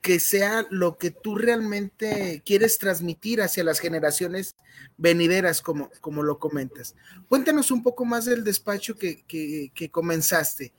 que 0.00 0.20
sea 0.20 0.66
lo 0.70 0.98
que 0.98 1.10
tú 1.10 1.34
realmente 1.34 2.42
quieres 2.44 2.78
transmitir 2.78 3.42
hacia 3.42 3.64
las 3.64 3.80
generaciones 3.80 4.54
venideras, 4.96 5.60
como, 5.60 5.90
como 6.00 6.22
lo 6.22 6.38
comentas. 6.38 6.94
Cuéntanos 7.28 7.70
un 7.70 7.82
poco 7.82 8.04
más 8.04 8.24
del 8.24 8.44
despacho 8.44 8.96
que, 8.96 9.24
que, 9.24 9.72
que 9.74 9.90
comenzaste 9.90 10.72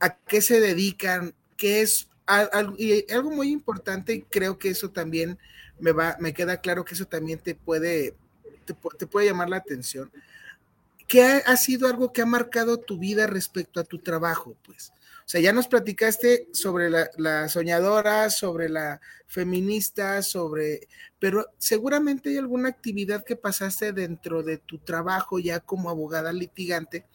a 0.00 0.16
qué 0.16 0.40
se 0.40 0.60
dedican, 0.60 1.34
qué 1.56 1.82
es 1.82 2.08
algo, 2.26 3.30
muy 3.30 3.50
importante, 3.50 4.14
y 4.14 4.22
creo 4.22 4.58
que 4.58 4.70
eso 4.70 4.90
también 4.90 5.38
me 5.78 5.92
va, 5.92 6.16
me 6.20 6.34
queda 6.34 6.60
claro 6.60 6.84
que 6.84 6.94
eso 6.94 7.06
también 7.06 7.38
te 7.38 7.54
puede, 7.54 8.14
te, 8.64 9.06
puede 9.06 9.28
llamar 9.28 9.48
la 9.48 9.56
atención. 9.56 10.10
¿Qué 11.06 11.22
ha, 11.22 11.56
sido 11.56 11.88
algo 11.88 12.12
que 12.12 12.20
ha 12.20 12.26
marcado 12.26 12.78
tu 12.78 12.98
vida 12.98 13.26
respecto 13.26 13.80
a 13.80 13.84
tu 13.84 13.98
trabajo? 13.98 14.56
Pues, 14.66 14.90
o 14.90 15.28
sea, 15.30 15.40
ya 15.40 15.54
nos 15.54 15.66
platicaste 15.66 16.48
sobre 16.52 16.90
la, 16.90 17.10
la, 17.16 17.48
soñadora, 17.48 18.28
sobre 18.28 18.68
la 18.68 19.00
feminista, 19.26 20.20
sobre, 20.20 20.86
pero 21.18 21.46
seguramente 21.56 22.28
hay 22.28 22.36
alguna 22.36 22.68
actividad 22.68 23.24
que 23.24 23.36
pasaste 23.36 23.94
dentro 23.94 24.42
de 24.42 24.58
tu 24.58 24.78
trabajo 24.78 25.38
ya 25.38 25.60
como 25.60 25.88
abogada 25.88 26.30
litigante 26.30 27.06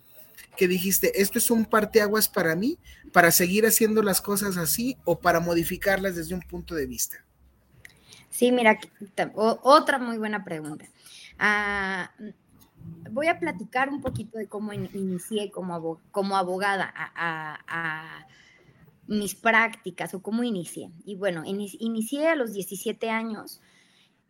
que 0.57 0.67
dijiste, 0.67 1.21
esto 1.21 1.37
es 1.37 1.49
un 1.51 1.65
parteaguas 1.65 2.27
para 2.27 2.55
mí, 2.55 2.77
para 3.11 3.31
seguir 3.31 3.65
haciendo 3.65 4.01
las 4.01 4.21
cosas 4.21 4.57
así 4.57 4.97
o 5.05 5.19
para 5.19 5.39
modificarlas 5.39 6.15
desde 6.15 6.35
un 6.35 6.41
punto 6.41 6.75
de 6.75 6.85
vista? 6.85 7.23
Sí, 8.29 8.51
mira, 8.51 8.79
otra 9.35 9.99
muy 9.99 10.17
buena 10.17 10.43
pregunta. 10.43 10.85
Ah, 11.37 12.11
voy 13.11 13.27
a 13.27 13.39
platicar 13.39 13.89
un 13.89 14.01
poquito 14.01 14.37
de 14.37 14.47
cómo 14.47 14.73
inicié 14.73 15.51
como, 15.51 16.35
abogada 16.35 16.91
a, 16.95 18.25
mis 19.05 19.35
prácticas 19.35 20.13
o 20.13 20.21
cómo 20.21 20.43
inicié. 20.43 20.89
Y 21.05 21.15
bueno, 21.15 21.43
inicié 21.45 22.29
a 22.29 22.35
los 22.35 22.53
17 22.53 23.09
años 23.09 23.61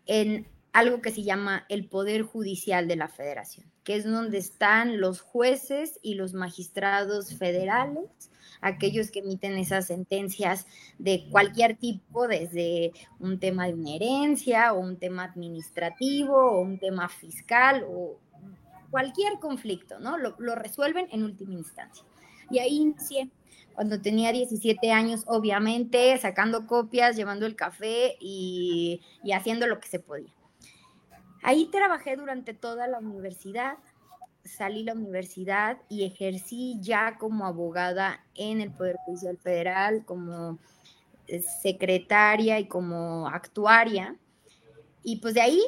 en 0.05 0.47
algo 0.73 1.01
que 1.01 1.11
se 1.11 1.21
llama 1.21 1.65
el 1.69 1.87
Poder 1.87 2.23
Judicial 2.23 2.87
de 2.87 2.95
la 2.95 3.07
Federación, 3.07 3.71
que 3.83 3.95
es 3.95 4.05
donde 4.05 4.39
están 4.39 4.99
los 4.99 5.21
jueces 5.21 5.99
y 6.01 6.15
los 6.15 6.33
magistrados 6.33 7.35
federales, 7.35 8.31
aquellos 8.59 9.11
que 9.11 9.19
emiten 9.19 9.53
esas 9.53 9.85
sentencias 9.85 10.65
de 10.97 11.27
cualquier 11.29 11.77
tipo, 11.77 12.27
desde 12.27 12.91
un 13.19 13.39
tema 13.39 13.67
de 13.67 13.75
una 13.75 13.95
herencia 13.95 14.73
o 14.73 14.79
un 14.79 14.97
tema 14.97 15.25
administrativo 15.25 16.35
o 16.35 16.61
un 16.61 16.79
tema 16.79 17.07
fiscal 17.07 17.85
o 17.87 18.17
cualquier 18.89 19.39
conflicto, 19.39 19.99
¿no? 19.99 20.17
Lo, 20.17 20.55
resuelven 20.55 21.07
en 21.11 21.23
última 21.23 21.53
instancia. 21.53 22.03
Y 22.49 22.59
ahí 22.59 22.77
inicié 22.77 23.29
cuando 23.75 24.01
tenía 24.01 24.31
17 24.31 24.91
años, 24.91 25.23
obviamente, 25.27 26.17
sacando 26.17 26.65
copias, 26.65 27.15
llevando 27.15 27.45
el 27.45 27.55
café 27.55 28.15
y, 28.19 29.01
y 29.23 29.33
haciendo 29.33 29.67
lo 29.67 29.79
que 29.79 29.87
se 29.87 29.99
podía. 29.99 30.33
Ahí 31.43 31.65
trabajé 31.65 32.15
durante 32.15 32.53
toda 32.53 32.87
la 32.87 32.99
universidad, 32.99 33.77
salí 34.45 34.79
de 34.79 34.85
la 34.85 34.93
universidad 34.93 35.77
y 35.89 36.05
ejercí 36.05 36.77
ya 36.81 37.17
como 37.17 37.45
abogada 37.45 38.23
en 38.33 38.61
el 38.61 38.71
Poder 38.71 38.95
Judicial 39.05 39.37
Federal, 39.37 40.05
como 40.05 40.59
eh, 41.27 41.41
secretaria 41.41 42.59
y 42.59 42.67
como 42.67 43.27
actuaria. 43.27 44.15
Y 45.03 45.17
pues 45.17 45.33
de 45.33 45.41
ahí 45.41 45.61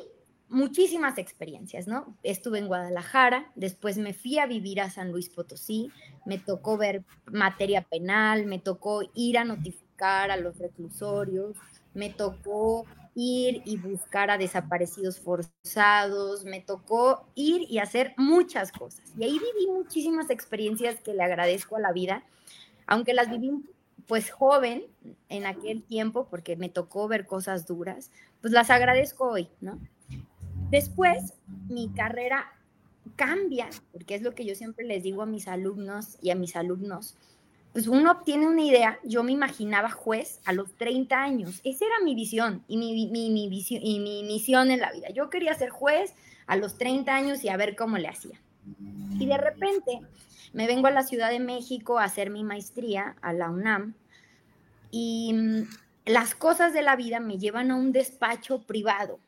muchísimas 0.47 1.17
experiencias, 1.17 1.87
¿no? 1.87 2.15
Estuve 2.23 2.59
en 2.59 2.67
Guadalajara, 2.67 3.51
después 3.55 3.97
me 3.97 4.13
fui 4.13 4.39
a 4.39 4.45
vivir 4.45 4.79
a 4.79 4.89
San 4.89 5.11
Luis 5.11 5.29
Potosí, 5.29 5.91
me 6.25 6.37
tocó 6.37 6.77
ver 6.77 7.03
materia 7.25 7.81
penal, 7.81 8.45
me 8.45 8.59
tocó 8.59 9.01
ir 9.13 9.37
a 9.37 9.43
notificar 9.43 10.31
a 10.31 10.37
los 10.37 10.57
reclusorios, 10.57 11.57
me 11.93 12.09
tocó 12.09 12.85
ir 13.15 13.61
y 13.65 13.77
buscar 13.77 14.29
a 14.29 14.37
desaparecidos 14.37 15.19
forzados, 15.19 16.43
me 16.43 16.59
tocó 16.59 17.25
ir 17.33 17.65
y 17.69 17.79
hacer 17.79 18.13
muchas 18.17 18.71
cosas. 18.71 19.13
Y 19.17 19.23
ahí 19.23 19.39
viví 19.39 19.71
muchísimas 19.71 20.29
experiencias 20.29 20.99
que 21.01 21.13
le 21.13 21.23
agradezco 21.23 21.77
a 21.77 21.79
la 21.79 21.93
vida, 21.93 22.23
aunque 22.85 23.13
las 23.13 23.31
viví 23.31 23.51
pues 24.05 24.29
joven 24.29 24.83
en 25.29 25.45
aquel 25.45 25.81
tiempo, 25.81 26.27
porque 26.29 26.55
me 26.57 26.69
tocó 26.69 27.07
ver 27.07 27.25
cosas 27.25 27.65
duras, 27.65 28.11
pues 28.41 28.53
las 28.53 28.69
agradezco 28.69 29.29
hoy, 29.29 29.49
¿no? 29.61 29.79
Después, 30.69 31.33
mi 31.69 31.89
carrera 31.89 32.51
cambia, 33.15 33.69
porque 33.91 34.15
es 34.15 34.21
lo 34.21 34.35
que 34.35 34.45
yo 34.45 34.55
siempre 34.55 34.85
les 34.85 35.03
digo 35.03 35.21
a 35.21 35.25
mis 35.25 35.47
alumnos 35.47 36.17
y 36.21 36.31
a 36.31 36.35
mis 36.35 36.55
alumnos, 36.55 37.15
pues 37.75 37.89
uno 37.89 38.09
obtiene 38.09 38.47
una 38.47 38.61
idea, 38.61 38.99
yo 39.03 39.21
me 39.21 39.33
imaginaba 39.33 39.91
juez 39.91 40.39
a 40.45 40.53
los 40.53 40.73
30 40.77 41.21
años, 41.21 41.59
esa 41.65 41.83
era 41.83 41.95
mi 42.05 42.15
visión 42.15 42.63
y 42.69 42.77
mi, 42.77 43.07
mi, 43.07 43.49
visión, 43.49 43.81
y 43.83 43.99
mi 43.99 44.23
misión 44.23 44.71
en 44.71 44.79
la 44.79 44.93
vida. 44.93 45.09
Yo 45.09 45.29
quería 45.29 45.53
ser 45.55 45.71
juez 45.71 46.13
a 46.47 46.55
los 46.55 46.77
30 46.77 47.13
años 47.13 47.43
y 47.43 47.49
a 47.49 47.57
ver 47.57 47.75
cómo 47.75 47.97
le 47.97 48.07
hacía. 48.07 48.39
Y 49.19 49.25
de 49.25 49.37
repente 49.37 49.99
me 50.53 50.67
vengo 50.67 50.87
a 50.87 50.91
la 50.91 51.03
Ciudad 51.03 51.29
de 51.29 51.41
México 51.41 51.99
a 51.99 52.05
hacer 52.05 52.29
mi 52.29 52.45
maestría 52.45 53.17
a 53.21 53.33
la 53.33 53.49
UNAM 53.49 53.93
y 54.89 55.33
mm, 55.33 55.67
las 56.05 56.33
cosas 56.33 56.71
de 56.71 56.81
la 56.81 56.95
vida 56.95 57.19
me 57.19 57.39
llevan 57.39 57.71
a 57.71 57.75
un 57.75 57.91
despacho 57.91 58.61
privado, 58.61 59.19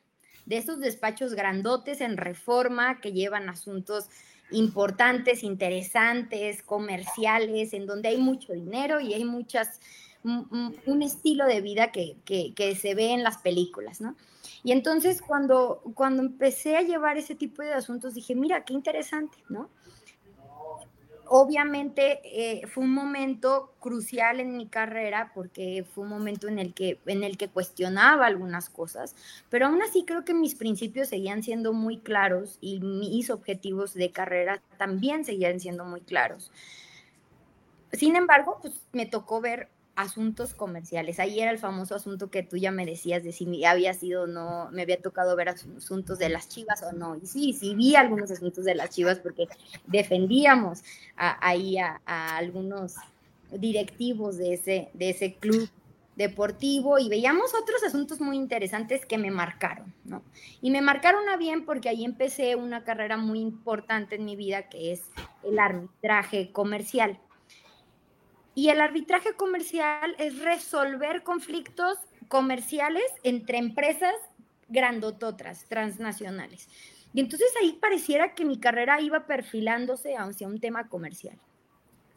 de 0.45 0.55
esos 0.55 0.79
despachos 0.79 1.33
grandotes 1.33 1.99
en 1.99 2.15
reforma 2.15 3.01
que 3.01 3.11
llevan 3.11 3.49
asuntos 3.49 4.07
importantes, 4.51 5.43
interesantes, 5.43 6.63
comerciales, 6.63 7.73
en 7.73 7.85
donde 7.85 8.09
hay 8.09 8.17
mucho 8.17 8.53
dinero 8.53 8.99
y 8.99 9.13
hay 9.13 9.25
muchas, 9.25 9.79
un 10.23 11.01
estilo 11.01 11.45
de 11.45 11.61
vida 11.61 11.91
que, 11.91 12.75
se 12.79 12.95
ve 12.95 13.11
en 13.11 13.23
las 13.23 13.37
películas, 13.37 14.01
¿no? 14.01 14.15
Y 14.63 14.71
entonces 14.71 15.21
cuando, 15.21 15.81
cuando 15.93 16.21
empecé 16.21 16.77
a 16.77 16.81
llevar 16.81 17.17
ese 17.17 17.35
tipo 17.35 17.61
de 17.61 17.73
asuntos 17.73 18.13
dije, 18.13 18.35
mira, 18.35 18.65
qué 18.65 18.73
interesante, 18.73 19.37
¿no? 19.49 19.69
Obviamente 21.29 22.19
eh, 22.23 22.67
fue 22.67 22.83
un 22.83 22.93
momento 22.93 23.73
crucial 23.79 24.39
en 24.39 24.57
mi 24.57 24.67
carrera 24.67 25.31
porque 25.33 25.85
fue 25.93 26.03
un 26.03 26.09
momento 26.09 26.47
en 26.47 26.59
el, 26.59 26.73
que, 26.73 26.99
en 27.05 27.23
el 27.23 27.37
que 27.37 27.47
cuestionaba 27.47 28.25
algunas 28.25 28.69
cosas, 28.69 29.15
pero 29.49 29.67
aún 29.67 29.81
así 29.81 30.05
creo 30.05 30.25
que 30.25 30.33
mis 30.33 30.55
principios 30.55 31.09
seguían 31.09 31.43
siendo 31.43 31.73
muy 31.73 31.97
claros 31.97 32.57
y 32.61 32.79
mis 32.79 33.29
objetivos 33.29 33.93
de 33.93 34.11
carrera 34.11 34.61
también 34.77 35.25
seguían 35.25 35.59
siendo 35.59 35.85
muy 35.85 36.01
claros. 36.01 36.51
Sin 37.93 38.15
embargo, 38.15 38.59
pues 38.61 38.73
me 38.91 39.05
tocó 39.05 39.39
ver 39.39 39.69
asuntos 39.97 40.53
comerciales. 40.53 41.19
Ahí 41.19 41.39
era 41.39 41.49
el 41.49 41.57
famoso 41.57 41.95
asunto 41.95 42.29
que 42.29 42.43
tú 42.43 42.55
ya 42.55 42.71
me 42.71 42.85
decías 42.85 43.23
de 43.23 43.31
si 43.31 43.65
había 43.65 43.95
sido 43.95 44.23
o 44.23 44.27
no, 44.27 44.69
me 44.71 44.83
había 44.83 45.01
tocado 45.01 45.35
ver 45.35 45.49
asuntos 45.49 46.19
de 46.19 46.29
las 46.29 46.47
chivas 46.47 46.83
o 46.83 46.91
no. 46.91 47.15
Y 47.15 47.25
sí, 47.25 47.51
sí 47.51 47.73
vi 47.73 47.95
algunos 47.95 48.29
asuntos 48.29 48.63
de 48.63 48.75
las 48.75 48.91
chivas 48.91 49.17
porque 49.17 49.47
defendíamos 49.87 50.83
ahí 51.15 51.79
a, 51.79 51.99
algunos 52.05 52.95
directivos 53.51 54.37
de 54.37 54.53
ese, 54.53 54.89
de 54.93 55.09
ese 55.09 55.33
club 55.33 55.67
deportivo 56.15 56.99
y 56.99 57.09
veíamos 57.09 57.55
otros 57.55 57.83
asuntos 57.83 58.21
muy 58.21 58.37
interesantes 58.37 59.03
que 59.03 59.17
me 59.17 59.31
marcaron, 59.31 59.93
¿no? 60.03 60.21
Y 60.61 60.69
me 60.69 60.81
marcaron 60.81 61.27
a 61.29 61.37
bien 61.37 61.65
porque 61.65 61.89
ahí 61.89 62.05
empecé 62.05 62.55
una 62.55 62.83
carrera 62.83 63.17
muy 63.17 63.39
importante 63.39 64.15
en 64.15 64.25
mi 64.25 64.35
vida 64.35 64.69
que 64.69 64.91
es 64.91 65.01
el 65.43 65.57
arbitraje 65.57 66.51
comercial. 66.51 67.19
Y 68.57 68.69
el 68.69 68.81
arbitraje 68.81 69.35
comercial 69.35 70.15
es 70.17 70.39
resolver 70.39 71.21
conflictos 71.21 71.99
comerciales 72.27 73.03
entre 73.21 73.59
empresas 73.59 74.15
grandototras, 74.67 75.65
transnacionales. 75.69 76.67
Y 77.13 77.19
entonces 77.19 77.49
ahí 77.61 77.73
pareciera 77.73 78.33
que 78.33 78.45
mi 78.45 78.59
carrera 78.59 78.99
iba 78.99 79.27
perfilándose 79.27 80.15
hacia 80.17 80.47
un 80.47 80.59
tema 80.59 80.89
comercial. 80.89 81.37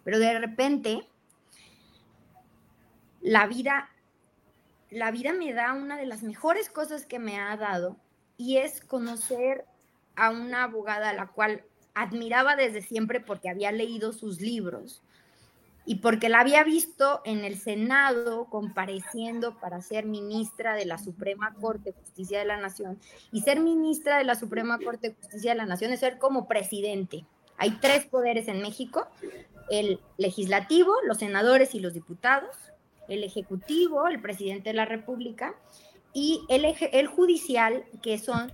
Pero 0.02 0.18
de 0.18 0.38
repente, 0.38 1.06
la 3.20 3.46
vida, 3.46 3.90
la 4.88 5.10
vida 5.10 5.34
me 5.34 5.52
da 5.52 5.74
una 5.74 5.98
de 5.98 6.06
las 6.06 6.22
mejores 6.22 6.70
cosas 6.70 7.04
que 7.04 7.18
me 7.18 7.38
ha 7.38 7.54
dado 7.58 7.98
y 8.38 8.56
es 8.56 8.80
conocer 8.80 9.66
a 10.16 10.30
una 10.30 10.62
abogada 10.62 11.10
a 11.10 11.14
la 11.14 11.26
cual 11.26 11.64
admiraba 11.92 12.56
desde 12.56 12.80
siempre 12.80 13.20
porque 13.20 13.50
había 13.50 13.72
leído 13.72 14.14
sus 14.14 14.40
libros 14.40 15.02
y 15.90 15.96
porque 15.96 16.28
la 16.28 16.38
había 16.38 16.62
visto 16.62 17.20
en 17.24 17.44
el 17.44 17.58
Senado 17.58 18.44
compareciendo 18.44 19.58
para 19.58 19.82
ser 19.82 20.06
ministra 20.06 20.76
de 20.76 20.86
la 20.86 20.98
Suprema 20.98 21.52
Corte 21.60 21.90
de 21.90 21.98
Justicia 22.00 22.38
de 22.38 22.44
la 22.44 22.58
Nación. 22.58 23.00
Y 23.32 23.40
ser 23.40 23.58
ministra 23.58 24.18
de 24.18 24.22
la 24.22 24.36
Suprema 24.36 24.78
Corte 24.78 25.08
de 25.08 25.14
Justicia 25.16 25.50
de 25.50 25.56
la 25.56 25.66
Nación 25.66 25.92
es 25.92 25.98
ser 25.98 26.18
como 26.18 26.46
presidente. 26.46 27.24
Hay 27.56 27.72
tres 27.80 28.06
poderes 28.06 28.46
en 28.46 28.62
México, 28.62 29.08
el 29.68 29.98
legislativo, 30.16 30.94
los 31.08 31.18
senadores 31.18 31.74
y 31.74 31.80
los 31.80 31.92
diputados, 31.92 32.54
el 33.08 33.24
ejecutivo, 33.24 34.06
el 34.06 34.22
presidente 34.22 34.70
de 34.70 34.74
la 34.74 34.84
República, 34.84 35.56
y 36.12 36.42
el, 36.48 36.66
el 36.66 37.06
judicial, 37.08 37.82
que 38.00 38.16
son 38.18 38.52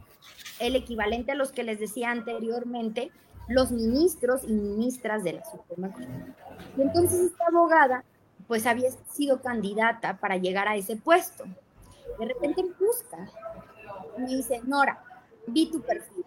el 0.58 0.74
equivalente 0.74 1.32
a 1.32 1.34
los 1.34 1.52
que 1.52 1.64
les 1.64 1.80
decía 1.80 2.12
anteriormente, 2.12 3.10
los 3.48 3.70
ministros 3.70 4.42
y 4.44 4.52
ministras 4.52 5.22
de 5.22 5.34
la 5.34 5.44
Suprema 5.44 5.92
Corte. 5.92 6.34
Y 6.76 6.82
entonces 6.82 7.20
esta 7.20 7.46
abogada, 7.46 8.04
pues 8.46 8.66
había 8.66 8.90
sido 9.10 9.40
candidata 9.40 10.18
para 10.18 10.36
llegar 10.36 10.68
a 10.68 10.76
ese 10.76 10.96
puesto. 10.96 11.44
De 12.18 12.26
repente 12.26 12.64
busca 12.78 13.30
y 14.16 14.20
me 14.20 14.28
dice, 14.28 14.60
Nora, 14.64 15.02
vi 15.46 15.70
tu 15.70 15.80
perfil 15.80 16.24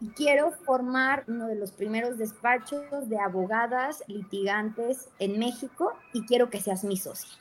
y 0.00 0.10
quiero 0.10 0.52
formar 0.52 1.24
uno 1.26 1.48
de 1.48 1.56
los 1.56 1.72
primeros 1.72 2.18
despachos 2.18 3.08
de 3.08 3.18
abogadas 3.18 4.04
litigantes 4.06 5.08
en 5.18 5.38
México 5.38 5.92
y 6.12 6.24
quiero 6.24 6.50
que 6.50 6.60
seas 6.60 6.84
mi 6.84 6.96
socia. 6.96 7.36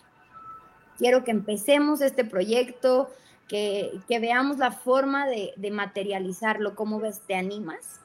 Quiero 0.98 1.24
que 1.24 1.32
empecemos 1.32 2.02
este 2.02 2.26
proyecto, 2.26 3.12
que, 3.48 3.92
que 4.08 4.20
veamos 4.20 4.58
la 4.58 4.72
forma 4.72 5.28
de, 5.28 5.54
de 5.56 5.70
materializarlo. 5.70 6.76
¿Cómo 6.76 7.00
ves? 7.00 7.22
¿Te 7.28 7.36
animas? 7.36 8.02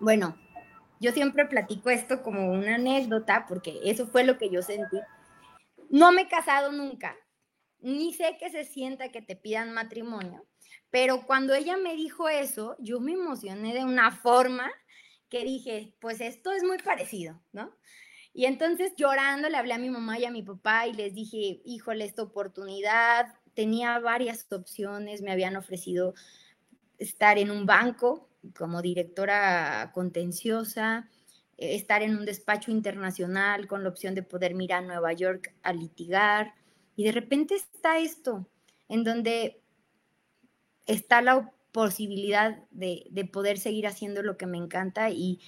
Bueno, 0.00 0.36
yo 1.00 1.12
siempre 1.12 1.46
platico 1.46 1.90
esto 1.90 2.22
como 2.22 2.50
una 2.50 2.76
anécdota 2.76 3.46
porque 3.48 3.80
eso 3.84 4.06
fue 4.06 4.24
lo 4.24 4.38
que 4.38 4.50
yo 4.50 4.62
sentí. 4.62 4.98
No 5.90 6.12
me 6.12 6.22
he 6.22 6.28
casado 6.28 6.72
nunca, 6.72 7.16
ni 7.80 8.12
sé 8.12 8.36
que 8.38 8.50
se 8.50 8.64
sienta 8.64 9.10
que 9.10 9.22
te 9.22 9.36
pidan 9.36 9.72
matrimonio, 9.72 10.46
pero 10.90 11.26
cuando 11.26 11.54
ella 11.54 11.76
me 11.76 11.94
dijo 11.94 12.28
eso, 12.28 12.76
yo 12.78 13.00
me 13.00 13.12
emocioné 13.12 13.74
de 13.74 13.84
una 13.84 14.10
forma 14.10 14.70
que 15.28 15.44
dije, 15.44 15.94
pues 16.00 16.20
esto 16.20 16.52
es 16.52 16.62
muy 16.62 16.78
parecido, 16.78 17.40
¿no? 17.52 17.76
Y 18.32 18.46
entonces 18.46 18.94
llorando 18.96 19.48
le 19.48 19.56
hablé 19.56 19.74
a 19.74 19.78
mi 19.78 19.90
mamá 19.90 20.18
y 20.18 20.24
a 20.24 20.30
mi 20.30 20.42
papá 20.42 20.86
y 20.86 20.92
les 20.92 21.14
dije, 21.14 21.60
híjole, 21.64 22.04
esta 22.04 22.22
oportunidad, 22.22 23.26
tenía 23.54 23.98
varias 24.00 24.50
opciones, 24.52 25.22
me 25.22 25.30
habían 25.30 25.56
ofrecido 25.56 26.14
estar 26.98 27.38
en 27.38 27.50
un 27.50 27.66
banco 27.66 28.28
como 28.56 28.82
directora 28.82 29.90
contenciosa, 29.92 31.08
eh, 31.56 31.74
estar 31.74 32.02
en 32.02 32.16
un 32.16 32.24
despacho 32.24 32.70
internacional 32.70 33.66
con 33.66 33.82
la 33.82 33.88
opción 33.88 34.14
de 34.14 34.22
poder 34.22 34.54
mirar 34.54 34.84
a 34.84 34.86
Nueva 34.86 35.12
York 35.12 35.54
a 35.62 35.72
litigar. 35.72 36.54
Y 36.96 37.04
de 37.04 37.12
repente 37.12 37.54
está 37.54 37.98
esto, 37.98 38.46
en 38.88 39.04
donde 39.04 39.60
está 40.86 41.22
la 41.22 41.52
posibilidad 41.72 42.58
de, 42.70 43.28
poder 43.32 43.58
seguir 43.58 43.86
haciendo 43.86 44.22
lo 44.22 44.36
que 44.36 44.46
me 44.46 44.58
encanta 44.58 45.10
y, 45.10 45.40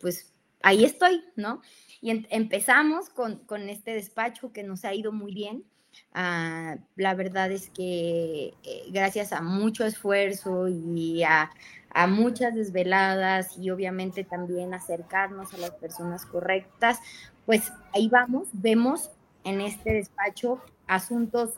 pues 0.00 0.32
ahí 0.62 0.84
estoy, 0.84 1.24
¿no? 1.34 1.60
Y 2.00 2.24
empezamos 2.30 3.08
con, 3.10 3.38
con, 3.46 3.68
este 3.68 3.92
despacho 3.92 4.52
que 4.52 4.62
nos 4.62 4.84
ha 4.84 4.94
ido 4.94 5.12
muy 5.12 5.34
bien. 5.34 5.64
Ah, 6.12 6.76
la 6.94 7.14
verdad 7.14 7.50
es 7.50 7.70
que 7.70 8.54
eh, 8.62 8.82
gracias 8.90 9.32
a 9.32 9.42
mucho 9.42 9.84
esfuerzo 9.84 10.68
y 10.68 11.22
a, 11.24 11.50
a 11.96 12.06
muchas 12.06 12.54
desveladas 12.54 13.56
y 13.56 13.70
obviamente 13.70 14.22
también 14.22 14.74
acercarnos 14.74 15.54
a 15.54 15.56
las 15.56 15.70
personas 15.70 16.26
correctas, 16.26 16.98
pues 17.46 17.72
ahí 17.94 18.10
vamos, 18.10 18.48
vemos 18.52 19.12
en 19.44 19.62
este 19.62 19.94
despacho 19.94 20.60
asuntos 20.86 21.54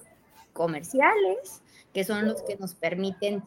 comerciales, 0.52 1.60
que 1.92 2.04
son 2.04 2.28
los 2.28 2.40
que 2.42 2.56
nos 2.56 2.76
permiten 2.76 3.42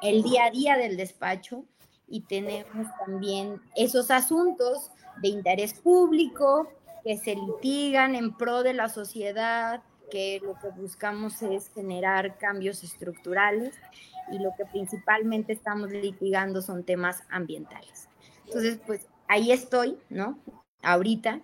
el 0.00 0.22
día 0.22 0.46
a 0.46 0.50
día 0.50 0.78
del 0.78 0.96
despacho, 0.96 1.66
y 2.08 2.22
tenemos 2.22 2.86
también 3.04 3.60
esos 3.76 4.10
asuntos 4.10 4.90
de 5.20 5.28
interés 5.28 5.74
público 5.74 6.70
que 7.02 7.18
se 7.18 7.34
litigan 7.34 8.14
en 8.14 8.34
pro 8.34 8.62
de 8.62 8.72
la 8.72 8.88
sociedad, 8.88 9.82
que 10.10 10.40
lo 10.42 10.54
que 10.58 10.68
buscamos 10.68 11.42
es 11.42 11.68
generar 11.74 12.38
cambios 12.38 12.84
estructurales 12.84 13.74
y 14.32 14.38
lo 14.38 14.52
que 14.56 14.64
principalmente 14.66 15.52
estamos 15.52 15.90
litigando 15.90 16.62
son 16.62 16.84
temas 16.84 17.22
ambientales. 17.28 18.08
Entonces, 18.46 18.78
pues 18.86 19.06
ahí 19.28 19.52
estoy, 19.52 19.98
¿no? 20.08 20.38
Ahorita 20.82 21.40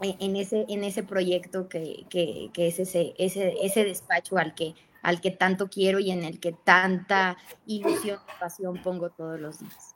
e, 0.00 0.16
en 0.18 0.36
ese, 0.36 0.66
en 0.68 0.84
ese 0.84 1.02
proyecto 1.02 1.68
que, 1.68 2.06
que, 2.08 2.50
que 2.52 2.68
es 2.68 2.78
ese, 2.78 3.14
ese, 3.18 3.54
ese 3.64 3.84
despacho 3.84 4.36
al 4.38 4.54
que, 4.54 4.74
al 5.02 5.20
que 5.20 5.30
tanto 5.30 5.68
quiero 5.68 5.98
y 5.98 6.10
en 6.10 6.24
el 6.24 6.40
que 6.40 6.52
tanta 6.52 7.36
ilusión 7.66 8.18
y 8.26 8.40
pasión 8.40 8.82
pongo 8.82 9.10
todos 9.10 9.40
los 9.40 9.58
días 9.58 9.91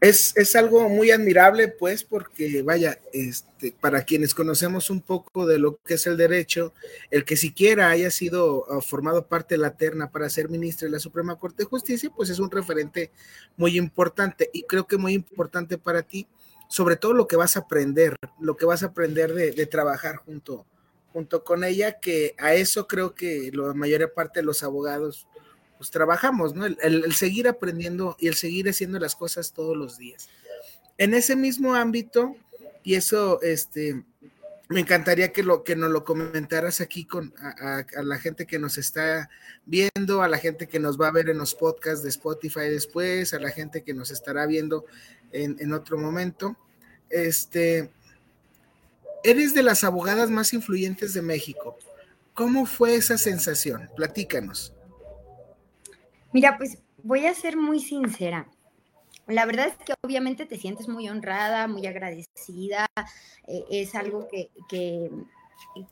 es, 0.00 0.54
algo 0.54 0.88
muy 0.88 1.10
admirable, 1.10 1.68
pues, 1.68 2.04
porque 2.04 2.62
vaya, 2.62 3.00
este, 3.12 3.74
para 3.80 4.02
quienes 4.02 4.32
conocemos 4.32 4.90
un 4.90 5.00
poco 5.00 5.44
de 5.44 5.58
lo 5.58 5.82
que 5.82 5.94
es 5.94 6.06
el 6.06 6.16
derecho, 6.16 6.72
el 7.10 7.24
que 7.24 7.36
siquiera 7.36 7.90
haya 7.90 8.10
sido 8.10 8.64
ah, 8.70 8.80
formado 8.80 9.26
parte 9.26 9.56
de 9.56 9.58
la 9.58 9.76
terna 9.76 10.10
para 10.10 10.30
ser 10.30 10.48
ministro 10.48 10.86
de 10.86 10.92
la 10.92 11.00
Suprema 11.00 11.36
Corte 11.36 11.64
de 11.64 11.68
Justicia, 11.68 12.12
pues 12.14 12.30
es 12.30 12.38
un 12.38 12.50
referente 12.50 13.10
muy 13.56 13.76
importante 13.76 14.48
y 14.52 14.62
creo 14.62 14.86
que 14.86 14.98
muy 14.98 15.14
importante 15.14 15.78
para 15.78 16.02
ti, 16.02 16.28
sobre 16.68 16.96
todo 16.96 17.12
lo 17.12 17.26
que 17.26 17.36
vas 17.36 17.56
a 17.56 17.60
aprender, 17.60 18.14
lo 18.40 18.56
que 18.56 18.66
vas 18.66 18.84
a 18.84 18.86
aprender 18.86 19.34
de, 19.34 19.50
de 19.50 19.66
trabajar 19.66 20.16
junto, 20.16 20.64
junto 21.12 21.42
con 21.42 21.64
ella, 21.64 21.98
que 21.98 22.36
a 22.38 22.54
eso 22.54 22.86
creo 22.86 23.14
que 23.16 23.50
la 23.52 23.74
mayor 23.74 24.12
parte 24.12 24.40
de 24.40 24.46
los 24.46 24.62
abogados 24.62 25.26
pues 25.78 25.90
trabajamos, 25.90 26.54
¿no? 26.54 26.66
El, 26.66 27.14
seguir 27.14 27.48
aprendiendo 27.48 28.16
y 28.18 28.28
el 28.28 28.34
seguir 28.34 28.68
haciendo 28.68 28.98
las 28.98 29.14
cosas 29.14 29.52
todos 29.52 29.76
los 29.76 29.96
días. 29.96 30.28
En 30.98 31.14
ese 31.14 31.36
mismo 31.36 31.74
ámbito, 31.74 32.36
y 32.82 32.96
eso, 32.96 33.40
este, 33.42 34.04
me 34.68 34.80
encantaría 34.80 35.32
que, 35.32 35.42
lo, 35.42 35.62
que 35.62 35.76
nos 35.76 35.90
lo 35.90 36.04
comentaras 36.04 36.80
aquí 36.80 37.04
con 37.04 37.32
a, 37.38 37.84
la 38.02 38.18
gente 38.18 38.46
que 38.46 38.58
nos 38.58 38.76
está 38.76 39.30
viendo, 39.64 40.22
a 40.22 40.28
la 40.28 40.38
gente 40.38 40.66
que 40.66 40.80
nos 40.80 41.00
va 41.00 41.08
a 41.08 41.12
ver 41.12 41.30
en 41.30 41.38
los 41.38 41.54
podcasts 41.54 42.02
de 42.02 42.10
Spotify 42.10 42.68
después, 42.68 43.32
a 43.32 43.38
la 43.38 43.50
gente 43.50 43.82
que 43.84 43.94
nos 43.94 44.10
estará 44.10 44.46
viendo 44.46 44.84
en, 45.32 45.56
en 45.60 45.72
otro 45.72 45.96
momento. 45.96 46.56
Este, 47.08 47.90
eres 49.22 49.54
de 49.54 49.62
las 49.62 49.84
abogadas 49.84 50.30
más 50.30 50.52
influyentes 50.52 51.14
de 51.14 51.22
México. 51.22 51.78
¿Cómo 52.34 52.66
fue 52.66 52.96
esa 52.96 53.18
sensación? 53.18 53.90
Platícanos. 53.96 54.72
Mira, 56.32 56.56
pues 56.58 56.78
voy 57.02 57.26
a 57.26 57.34
ser 57.34 57.56
muy 57.56 57.80
sincera. 57.80 58.48
la 59.26 59.44
verdad 59.44 59.68
es 59.68 59.76
que 59.76 59.94
obviamente 60.02 60.46
te 60.46 60.56
sientes 60.56 60.88
muy 60.88 61.08
honrada, 61.08 61.68
muy 61.68 61.86
agradecida, 61.86 62.86
eh, 63.46 63.64
es 63.70 63.94
algo 63.94 64.26
que, 64.28 64.50
que, 64.68 65.10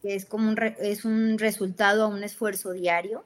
es 0.02 0.24
como 0.24 0.48
un, 0.48 0.56
es 0.78 1.04
un 1.04 1.38
resultado 1.38 2.04
a 2.04 2.08
un 2.08 2.24
esfuerzo 2.24 2.72
diario. 2.72 3.24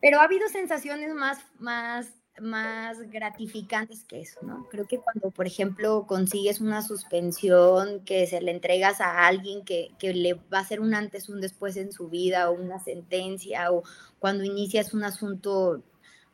Pero 0.00 0.20
ha 0.20 0.24
habido 0.24 0.48
sensaciones 0.48 1.14
más, 1.14 1.38
más, 1.58 2.12
más 2.40 2.98
gratificantes 3.10 4.04
que 4.04 4.20
eso, 4.20 4.40
¿no? 4.42 4.68
Creo 4.70 4.86
que 4.86 4.98
cuando, 4.98 5.30
por 5.30 5.46
ejemplo, 5.46 6.06
consigues 6.06 6.60
una 6.60 6.82
suspensión 6.82 8.00
que 8.04 8.26
se 8.26 8.40
le 8.40 8.50
entregas 8.50 9.00
a 9.00 9.26
alguien 9.26 9.64
que, 9.64 9.90
que 9.98 10.14
le 10.14 10.34
va 10.34 10.58
a 10.58 10.60
hacer 10.60 10.80
un 10.80 10.94
antes, 10.94 11.28
un 11.28 11.40
después 11.40 11.76
en 11.76 11.92
su 11.92 12.08
vida, 12.08 12.50
o 12.50 12.54
una 12.54 12.78
sentencia, 12.78 13.70
o 13.72 13.82
cuando 14.18 14.44
inicias 14.44 14.94
un 14.94 15.04
asunto 15.04 15.82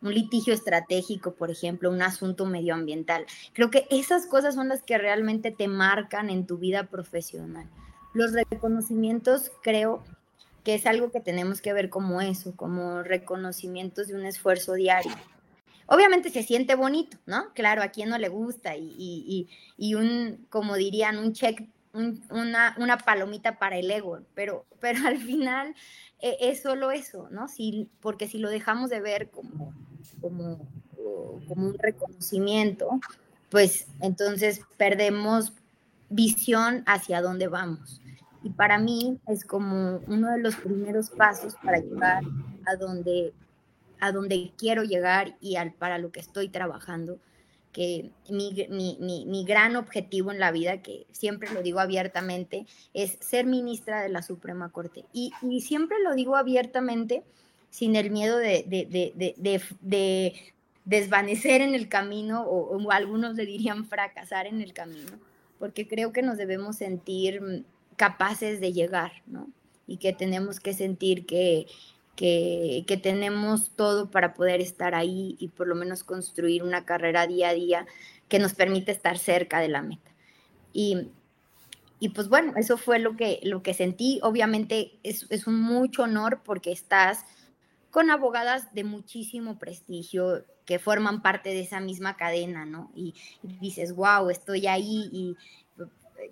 un 0.04 0.12
litigio 0.12 0.52
estratégico, 0.52 1.34
por 1.34 1.50
ejemplo, 1.50 1.90
un 1.90 2.02
asunto 2.02 2.44
medioambiental. 2.44 3.24
Creo 3.54 3.70
que 3.70 3.86
esas 3.90 4.26
cosas 4.26 4.54
son 4.54 4.68
las 4.68 4.82
que 4.82 4.98
realmente 4.98 5.50
te 5.50 5.66
marcan 5.66 6.28
en 6.28 6.46
tu 6.46 6.58
vida 6.58 6.88
profesional. 6.88 7.66
Los 8.12 8.32
reconocimientos 8.32 9.50
creo 9.62 10.04
que 10.62 10.74
es 10.74 10.86
algo 10.86 11.10
que 11.10 11.20
tenemos 11.20 11.60
que 11.60 11.72
ver 11.72 11.88
como 11.88 12.20
eso, 12.20 12.54
como 12.54 13.02
reconocimientos 13.02 14.08
de 14.08 14.14
un 14.14 14.26
esfuerzo 14.26 14.74
diario. 14.74 15.12
Obviamente 15.86 16.30
se 16.30 16.42
siente 16.42 16.74
bonito, 16.74 17.18
¿no? 17.26 17.52
Claro, 17.54 17.82
a 17.82 17.88
quien 17.88 18.08
no 18.08 18.18
le 18.18 18.28
gusta 18.28 18.76
y, 18.76 19.48
un, 19.94 20.46
como 20.50 20.76
dirían, 20.76 21.18
un 21.18 21.32
check, 21.32 21.68
una, 21.92 22.98
palomita 23.04 23.58
para 23.58 23.76
el 23.76 23.90
ego, 23.90 24.20
pero, 24.34 24.64
pero 24.80 25.06
al 25.06 25.18
final 25.18 25.74
eh, 26.20 26.36
es 26.40 26.62
solo 26.62 26.90
eso, 26.90 27.28
¿no? 27.30 27.48
Si, 27.48 27.88
porque 28.00 28.28
si 28.28 28.38
lo 28.38 28.50
dejamos 28.50 28.90
de 28.90 29.00
ver 29.00 29.30
como 29.30 29.74
como, 30.20 30.58
como 31.48 31.66
un 31.68 31.78
reconocimiento, 31.78 32.88
pues 33.50 33.86
entonces 34.00 34.62
perdemos 34.76 35.52
visión 36.08 36.82
hacia 36.86 37.20
dónde 37.20 37.48
vamos. 37.48 38.00
Y 38.42 38.50
para 38.50 38.78
mí 38.78 39.18
es 39.26 39.44
como 39.44 40.00
uno 40.06 40.30
de 40.32 40.38
los 40.38 40.56
primeros 40.56 41.10
pasos 41.10 41.54
para 41.62 41.78
llegar 41.78 42.22
a 42.66 42.76
donde, 42.76 43.32
a 44.04 44.12
donde 44.12 44.52
quiero 44.58 44.84
llegar 44.84 45.34
y 45.40 45.56
al, 45.56 45.72
para 45.72 45.96
lo 45.96 46.12
que 46.12 46.20
estoy 46.20 46.50
trabajando, 46.50 47.18
que 47.72 48.10
mi, 48.28 48.52
mi, 48.68 49.24
mi, 49.26 49.44
gran 49.46 49.76
objetivo 49.76 50.30
en 50.30 50.38
la 50.38 50.52
vida, 50.52 50.82
que 50.82 51.06
siempre 51.10 51.50
lo 51.50 51.62
digo 51.62 51.80
abiertamente, 51.80 52.66
es 52.92 53.16
ser 53.20 53.46
ministra 53.46 54.02
de 54.02 54.10
la 54.10 54.20
Suprema 54.20 54.70
Corte. 54.70 55.06
Y, 55.14 55.32
y 55.40 55.62
siempre 55.62 55.96
lo 56.04 56.14
digo 56.14 56.36
abiertamente 56.36 57.22
sin 57.70 57.96
el 57.96 58.10
miedo 58.10 58.36
de, 58.36 58.66
de, 59.80 60.34
desvanecer 60.84 61.62
en 61.62 61.74
el 61.74 61.88
camino 61.88 62.42
o, 62.42 62.90
algunos 62.90 63.36
le 63.36 63.46
dirían 63.46 63.86
fracasar 63.86 64.46
en 64.46 64.60
el 64.60 64.74
camino, 64.74 65.12
porque 65.58 65.88
creo 65.88 66.12
que 66.12 66.20
nos 66.20 66.36
debemos 66.36 66.76
sentir 66.76 67.64
capaces 67.96 68.60
de 68.60 68.74
llegar, 68.74 69.22
¿no? 69.26 69.48
Y 69.86 69.96
que 69.96 70.12
tenemos 70.12 70.60
que 70.60 70.74
sentir 70.74 71.24
que, 71.24 71.66
que, 72.16 72.84
que, 72.86 72.96
tenemos 72.96 73.70
todo 73.76 74.10
para 74.10 74.34
poder 74.34 74.60
estar 74.60 74.94
ahí 74.94 75.36
y 75.38 75.48
por 75.48 75.66
lo 75.66 75.74
menos 75.74 76.04
construir 76.04 76.62
una 76.62 76.84
carrera 76.84 77.26
día 77.26 77.50
a 77.50 77.54
día 77.54 77.86
que 78.28 78.38
nos 78.38 78.54
permite 78.54 78.92
estar 78.92 79.18
cerca 79.18 79.60
de 79.60 79.68
la 79.68 79.82
meta. 79.82 80.10
Y, 80.72 81.08
y 81.98 82.10
pues 82.10 82.28
bueno, 82.28 82.52
eso 82.56 82.76
fue 82.76 82.98
lo 82.98 83.16
que, 83.16 83.40
lo 83.42 83.62
que 83.62 83.74
sentí. 83.74 84.20
Obviamente 84.22 84.92
es, 85.02 85.26
es 85.30 85.46
un 85.46 85.60
mucho 85.60 86.02
honor 86.02 86.40
porque 86.44 86.72
estás 86.72 87.24
con 87.90 88.10
abogadas 88.10 88.74
de 88.74 88.84
muchísimo 88.84 89.58
prestigio 89.58 90.44
que 90.64 90.78
forman 90.78 91.22
parte 91.22 91.50
de 91.50 91.60
esa 91.60 91.80
misma 91.80 92.16
cadena, 92.16 92.64
¿no? 92.64 92.90
Y, 92.94 93.14
dices, 93.60 93.94
wow, 93.94 94.30
estoy 94.30 94.66
ahí 94.66 95.08
y 95.12 95.36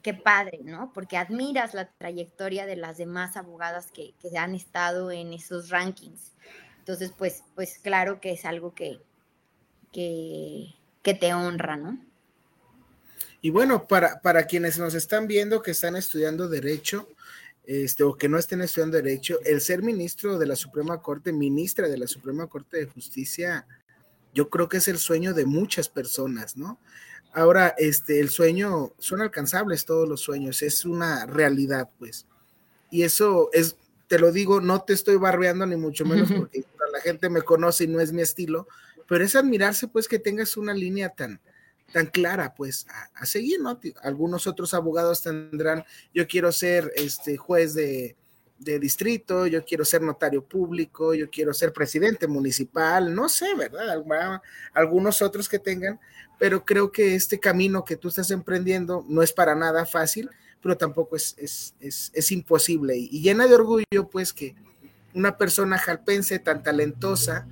qué 0.02 0.14
padre, 0.14 0.60
¿no? 0.62 0.92
Porque 0.92 1.16
admiras 1.16 1.74
la 1.74 1.90
trayectoria 1.90 2.66
de 2.66 2.76
las 2.76 2.98
demás 2.98 3.36
abogadas 3.36 3.90
que, 3.92 4.14
que 4.20 4.36
han 4.36 4.54
estado 4.54 5.10
en 5.10 5.32
esos 5.32 5.70
rankings. 5.70 6.32
Entonces, 6.78 7.12
pues, 7.16 7.44
pues 7.54 7.78
claro 7.78 8.20
que 8.20 8.32
es 8.32 8.44
algo 8.44 8.74
que, 8.74 9.00
que, 9.92 10.74
que 11.02 11.14
te 11.14 11.32
honra, 11.34 11.76
¿no? 11.76 11.98
Y 13.40 13.50
bueno, 13.50 13.86
para, 13.86 14.20
para 14.20 14.46
quienes 14.46 14.78
nos 14.78 14.94
están 14.94 15.26
viendo 15.26 15.62
que 15.62 15.72
están 15.72 15.96
estudiando 15.96 16.48
derecho, 16.48 17.08
este, 17.64 18.02
o 18.02 18.16
que 18.16 18.28
no 18.28 18.38
estén 18.38 18.60
estudiando 18.62 18.96
derecho, 18.96 19.38
el 19.44 19.60
ser 19.60 19.82
ministro 19.82 20.38
de 20.38 20.46
la 20.46 20.56
Suprema 20.56 21.00
Corte, 21.00 21.32
ministra 21.32 21.88
de 21.88 21.98
la 21.98 22.06
Suprema 22.06 22.46
Corte 22.46 22.78
de 22.78 22.86
Justicia, 22.86 23.66
yo 24.34 24.48
creo 24.48 24.68
que 24.68 24.78
es 24.78 24.88
el 24.88 24.98
sueño 24.98 25.34
de 25.34 25.44
muchas 25.44 25.88
personas, 25.88 26.56
¿no? 26.56 26.78
Ahora, 27.32 27.74
este, 27.78 28.20
el 28.20 28.28
sueño, 28.28 28.92
son 28.98 29.22
alcanzables 29.22 29.84
todos 29.84 30.08
los 30.08 30.20
sueños, 30.20 30.62
es 30.62 30.84
una 30.84 31.26
realidad, 31.26 31.88
pues. 31.98 32.26
Y 32.90 33.04
eso 33.04 33.48
es, 33.52 33.76
te 34.06 34.18
lo 34.18 34.32
digo, 34.32 34.60
no 34.60 34.82
te 34.82 34.92
estoy 34.92 35.16
barbeando 35.16 35.64
ni 35.64 35.76
mucho 35.76 36.04
menos 36.04 36.30
porque 36.30 36.64
la 36.92 37.00
gente 37.00 37.30
me 37.30 37.40
conoce 37.40 37.84
y 37.84 37.86
no 37.88 38.00
es 38.00 38.12
mi 38.12 38.20
estilo, 38.20 38.68
pero 39.08 39.24
es 39.24 39.34
admirarse, 39.34 39.88
pues, 39.88 40.08
que 40.08 40.18
tengas 40.18 40.58
una 40.58 40.74
línea 40.74 41.08
tan, 41.08 41.40
tan 41.92 42.06
clara, 42.06 42.54
pues, 42.54 42.86
a, 43.14 43.24
seguir, 43.24 43.60
¿no? 43.60 43.80
Algunos 44.02 44.46
otros 44.46 44.74
abogados 44.74 45.22
tendrán, 45.22 45.84
yo 46.12 46.26
quiero 46.26 46.52
ser 46.52 46.92
este 46.96 47.38
juez 47.38 47.72
de, 47.72 48.14
distrito, 48.62 49.46
yo 49.46 49.64
quiero 49.64 49.84
ser 49.84 50.02
notario 50.02 50.44
público, 50.44 51.14
yo 51.14 51.30
quiero 51.30 51.52
ser 51.52 51.72
presidente 51.72 52.26
municipal, 52.26 53.14
no 53.14 53.28
sé, 53.28 53.54
¿verdad? 53.54 54.02
Algunos 54.72 55.22
otros 55.22 55.48
que 55.48 55.58
tengan, 55.58 56.00
pero 56.38 56.64
creo 56.64 56.90
que 56.92 57.14
este 57.14 57.38
camino 57.38 57.84
que 57.84 57.96
tú 57.96 58.08
estás 58.08 58.30
emprendiendo 58.30 59.04
no 59.08 59.22
es 59.22 59.32
para 59.32 59.54
nada 59.54 59.86
fácil, 59.86 60.30
pero 60.60 60.76
tampoco 60.76 61.16
es, 61.16 61.34
es, 61.38 61.74
es 62.12 62.32
imposible 62.32 62.96
y 62.96 63.20
llena 63.20 63.46
de 63.46 63.54
orgullo, 63.54 64.08
pues, 64.10 64.32
que 64.32 64.54
una 65.14 65.36
persona 65.36 65.78
jalpense 65.78 66.38
tan 66.38 66.62
talentosa, 66.62 67.46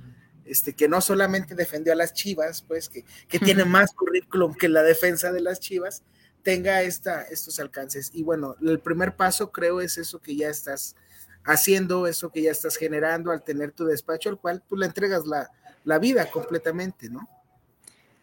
este, 0.45 0.73
que 0.73 0.87
no 0.87 1.01
solamente 1.01 1.55
defendió 1.55 1.93
a 1.93 1.95
las 1.95 2.13
Chivas, 2.13 2.61
pues 2.61 2.89
que, 2.89 3.05
tiene 3.39 3.65
más 3.65 3.93
currículum 3.93 4.53
que 4.53 4.67
la 4.67 4.83
defensa 4.83 5.31
de 5.31 5.41
las 5.41 5.59
Chivas, 5.59 6.03
tenga 6.43 6.81
esta, 6.81 7.23
estos 7.23 7.59
alcances. 7.59 8.11
Y 8.13 8.23
bueno, 8.23 8.55
el 8.61 8.79
primer 8.79 9.15
paso 9.15 9.51
creo 9.51 9.81
es 9.81 9.97
eso 9.97 10.19
que 10.19 10.35
ya 10.35 10.49
estás 10.49 10.95
haciendo, 11.43 12.07
eso 12.07 12.31
que 12.31 12.43
ya 12.43 12.51
estás 12.51 12.75
generando 12.75 13.31
al 13.31 13.43
tener 13.43 13.71
tu 13.71 13.85
despacho, 13.85 14.29
al 14.29 14.39
cual 14.39 14.61
tú 14.67 14.77
le 14.77 14.85
entregas 14.85 15.23
la, 15.25 15.99
vida 15.99 16.29
completamente, 16.29 17.09
¿no? 17.09 17.27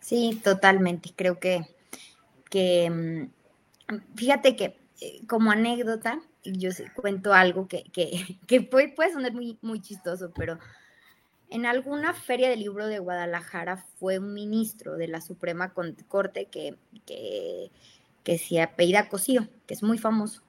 Sí, 0.00 0.40
totalmente. 0.42 1.12
Creo 1.14 1.38
que, 1.38 1.66
que 2.50 2.90
mm, 2.90 4.16
fíjate 4.16 4.56
que 4.56 4.78
eh, 5.00 5.20
como 5.26 5.50
anécdota, 5.50 6.20
yo 6.44 6.70
cuento 6.94 7.32
algo 7.32 7.68
que, 7.68 7.84
que, 8.46 8.60
puede, 8.62 8.88
puede 8.88 9.12
sonar 9.12 9.32
muy, 9.32 9.58
muy 9.60 9.80
chistoso, 9.80 10.32
pero 10.34 10.58
en 11.50 11.66
alguna 11.66 12.14
feria 12.14 12.50
del 12.50 12.60
libro 12.60 12.86
de 12.86 12.98
Guadalajara 12.98 13.84
fue 13.98 14.18
un 14.18 14.34
ministro 14.34 14.96
de 14.96 15.08
la 15.08 15.20
Suprema 15.20 15.72
Corte 15.72 16.46
que, 16.46 16.76
que, 17.06 17.70
que 18.22 18.38
se 18.38 18.60
apellida 18.60 19.08
Cosío, 19.08 19.48
que 19.66 19.74
es 19.74 19.82
muy 19.82 19.98
famoso. 19.98 20.42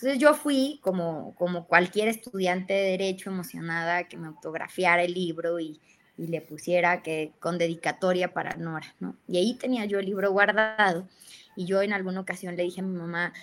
Entonces 0.00 0.18
yo 0.18 0.32
fui 0.32 0.80
como, 0.82 1.34
como 1.34 1.66
cualquier 1.66 2.08
estudiante 2.08 2.72
de 2.72 2.90
derecho 2.92 3.28
emocionada 3.28 4.04
que 4.04 4.16
me 4.16 4.28
autografiara 4.28 5.02
el 5.02 5.12
libro 5.12 5.60
y, 5.60 5.78
y 6.16 6.28
le 6.28 6.40
pusiera 6.40 7.02
que 7.02 7.32
con 7.38 7.58
dedicatoria 7.58 8.32
para 8.32 8.56
Nora, 8.56 8.94
¿no? 8.98 9.14
Y 9.28 9.36
ahí 9.36 9.54
tenía 9.54 9.84
yo 9.84 9.98
el 9.98 10.06
libro 10.06 10.32
guardado 10.32 11.06
y 11.54 11.66
yo 11.66 11.82
en 11.82 11.92
alguna 11.92 12.20
ocasión 12.20 12.56
le 12.56 12.62
dije 12.62 12.80
a 12.80 12.84
mi 12.84 12.96
mamá, 12.96 13.34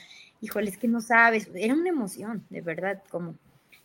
híjole, 0.42 0.72
es 0.72 0.80
que 0.80 0.88
no 0.88 1.00
sabes, 1.00 1.48
era 1.54 1.76
una 1.76 1.90
emoción, 1.90 2.44
de 2.50 2.62
verdad, 2.62 3.04
como... 3.12 3.36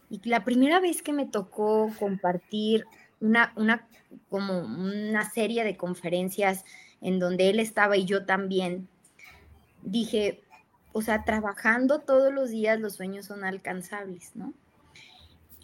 Y 0.09 0.27
la 0.27 0.43
primera 0.43 0.81
vez 0.81 1.03
que 1.03 1.13
me 1.13 1.27
tocó 1.27 1.91
compartir 1.99 2.87
una, 3.21 3.53
una, 3.57 3.87
como 4.31 4.61
una 4.61 5.31
serie 5.31 5.63
de 5.63 5.77
conferencias 5.77 6.65
en 7.03 7.19
donde 7.19 7.51
él 7.51 7.61
estaba 7.61 7.99
y 7.99 8.07
yo 8.07 8.25
también, 8.25 8.89
dije, 9.83 10.43
o 10.93 11.03
sea, 11.03 11.25
trabajando 11.25 12.01
todos 12.01 12.33
los 12.33 12.51
días 12.51 12.81
los 12.81 12.95
sueños 12.95 13.27
son 13.27 13.45
alcanzables, 13.45 14.33
¿no? 14.35 14.53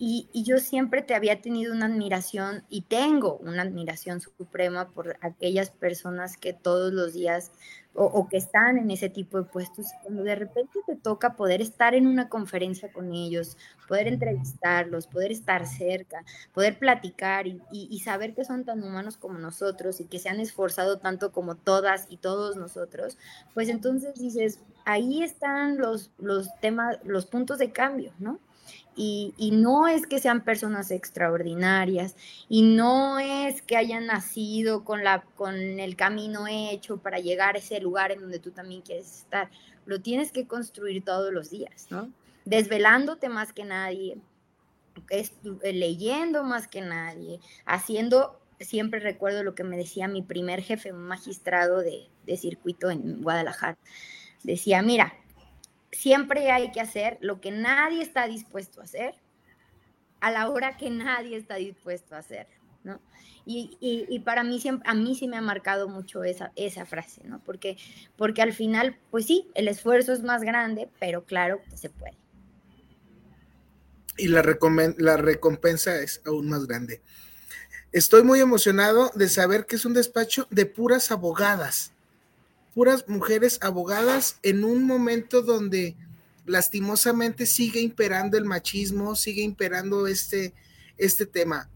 Y, 0.01 0.29
yo 0.33 0.59
siempre 0.59 1.03
te 1.03 1.17
había 1.17 1.43
tenido 1.43 1.75
una 1.75 1.87
admiración 1.87 2.63
y 2.69 2.83
tengo 2.83 3.37
una 3.39 3.63
admiración 3.63 4.21
suprema 4.21 4.91
por 4.91 5.19
aquellas 5.23 5.71
personas 5.71 6.37
que 6.37 6.53
todos 6.53 6.93
los 6.93 7.15
días 7.15 7.51
o, 7.95 8.29
que 8.29 8.37
están 8.37 8.79
en 8.79 8.93
ese 8.93 9.09
tipo 9.09 9.39
de 9.39 9.45
puestos, 9.45 9.87
cuando 10.05 10.23
de 10.23 10.37
repente 10.37 10.79
te 10.87 10.95
toca 10.95 11.35
poder 11.35 11.61
estar 11.61 11.97
en 11.97 12.07
una 12.07 12.29
conferencia 12.29 12.93
con 12.93 13.13
ellos, 13.13 13.57
poder 13.89 14.07
entrevistarlos, 14.07 15.09
poder 15.09 15.33
estar 15.33 15.67
cerca, 15.67 16.25
poder 16.55 16.79
platicar 16.79 17.47
y, 17.49 18.01
saber 18.05 18.35
que 18.35 18.45
son 18.45 18.65
tan 18.65 18.85
humanos 18.85 19.17
como 19.17 19.39
nosotros 19.39 19.99
y 19.99 20.05
que 20.05 20.21
se 20.21 20.29
han 20.29 20.39
esforzado 20.39 21.01
tanto 21.01 21.33
como 21.33 21.57
todas 21.57 22.07
y 22.09 22.19
todos 22.19 22.57
nosotros, 22.57 23.19
pues 23.53 23.69
entonces 23.69 24.15
dices, 24.15 24.61
ahí 24.89 25.23
están 25.23 25.77
los, 25.77 26.11
los 26.17 26.49
temas, 26.61 26.97
los 27.05 27.27
puntos 27.27 27.59
de 27.59 27.73
cambio, 27.73 28.15
¿no? 28.19 28.41
Y, 28.97 29.35
y, 29.37 29.51
no 29.51 29.87
es 29.87 30.07
que 30.07 30.19
sean 30.19 30.43
personas 30.43 30.91
extraordinarias 30.91 32.17
y 32.49 32.63
no 32.63 33.19
es 33.19 33.61
que 33.63 33.77
hayan 33.77 34.07
nacido 34.07 34.85
con, 34.85 35.05
la, 35.05 35.23
con 35.37 35.55
el 35.55 35.95
camino 35.95 36.47
hecho 36.49 36.97
para 36.97 37.19
llegar 37.19 37.55
a 37.55 37.59
ese 37.59 37.81
lugar 37.81 38.13
en 38.13 38.23
donde 38.23 38.41
tú 38.41 38.51
también 38.51 38.81
quieres 38.81 39.19
estar. 39.19 39.51
Lo 39.85 40.01
tienes 40.01 40.33
que 40.33 40.47
construir 40.47 41.05
todos 41.05 41.33
los 41.33 41.51
días, 41.51 41.87
¿no? 41.91 42.11
Desvelándote 42.47 43.29
más 43.29 43.53
que 43.53 43.65
nadie, 43.65 44.17
leyendo 45.63 46.45
más 46.45 46.67
que 46.67 46.81
nadie, 46.81 47.41
haciendo, 47.67 48.41
siempre 48.59 49.01
recuerdo 49.01 49.45
lo 49.45 49.55
que 49.55 49.65
me 49.65 49.77
decía 49.77 50.09
mi 50.09 50.23
primer 50.23 50.63
jefe, 50.63 50.93
un 50.93 51.07
magistrado 51.07 51.81
de, 51.81 52.09
de 52.27 52.37
circuito 52.39 52.91
en 52.91 53.23
Guadalajara. 53.23 53.79
Decía, 54.43 54.83
mira, 54.83 55.15
siempre 55.93 56.51
hay 56.51 56.71
que 56.73 56.81
hacer 56.81 57.19
lo 57.21 57.41
que 57.41 57.51
nadie 57.51 58.03
está 58.03 58.27
dispuesto 58.27 58.81
a 58.81 58.85
hacer 58.85 59.15
a 60.21 60.31
la 60.31 60.49
hora 60.49 60.77
que 60.77 60.91
nadie 60.91 61.37
está 61.37 61.57
dispuesto 61.57 62.15
a 62.15 62.19
hacer, 62.19 62.49
¿no? 62.83 63.01
Y, 63.51 63.79
y, 63.81 64.19
para 64.19 64.45
mí, 64.45 64.61
siempre, 64.61 64.87
a 64.91 64.93
mí 64.93 65.15
sí 65.15 65.27
me 65.27 65.39
ha 65.39 65.41
marcado 65.41 65.89
mucho 65.89 66.23
esa, 66.23 66.53
esa 66.55 66.85
frase, 66.85 67.23
¿no? 67.25 67.41
Porque, 67.47 67.79
porque 68.17 68.43
al 68.43 68.53
final, 68.53 68.99
pues 69.11 69.25
sí, 69.25 69.49
el 69.55 69.69
esfuerzo 69.69 70.13
es 70.13 70.23
más 70.23 70.43
grande, 70.43 70.91
pero 71.01 71.25
claro 71.25 71.63
se 71.75 71.89
puede. 71.89 72.19
Y 74.19 74.29
la 74.29 74.43
recompensa 74.43 75.99
es 76.03 76.21
aún 76.27 76.51
más 76.51 76.67
grande. 76.67 77.01
Estoy 77.91 78.23
muy 78.23 78.41
emocionado 78.41 79.11
de 79.15 79.31
saber 79.31 79.65
que 79.65 79.77
es 79.77 79.87
un 79.87 79.95
despacho 79.95 80.47
de 80.51 80.67
puras 80.67 81.11
abogadas 81.11 81.95
puras 82.79 83.09
mujeres 83.09 83.59
abogadas 83.61 84.39
en 84.45 84.63
un 84.63 84.85
momento 84.85 85.43
donde 85.43 85.97
lastimosamente 86.47 87.45
sigue 87.45 87.81
imperando 87.81 88.39
el 88.39 88.45
machismo, 88.45 89.17
sigue 89.17 89.43
imperando 89.43 90.07
este, 90.07 90.55
este 90.97 91.27
tema. 91.27 91.69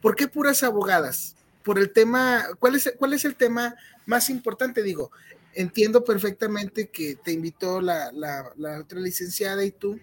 ¿Por 0.00 0.16
qué 0.16 0.28
puras 0.28 0.62
abogadas? 0.62 1.36
Por 1.62 1.78
el 1.78 1.92
tema, 1.92 2.46
¿cuál 2.58 2.76
es, 2.76 2.94
¿cuál 2.98 3.12
es 3.12 3.26
el 3.26 3.34
tema 3.34 3.74
más 4.06 4.30
importante? 4.30 4.82
Digo, 4.82 5.12
entiendo 5.52 6.02
perfectamente 6.02 6.88
que 6.88 7.14
te 7.16 7.32
invitó 7.32 7.82
la, 7.82 8.10
la 8.10 8.80
otra 8.80 9.00
licenciada 9.00 9.62
y 9.66 9.70
tú, 9.70 10.00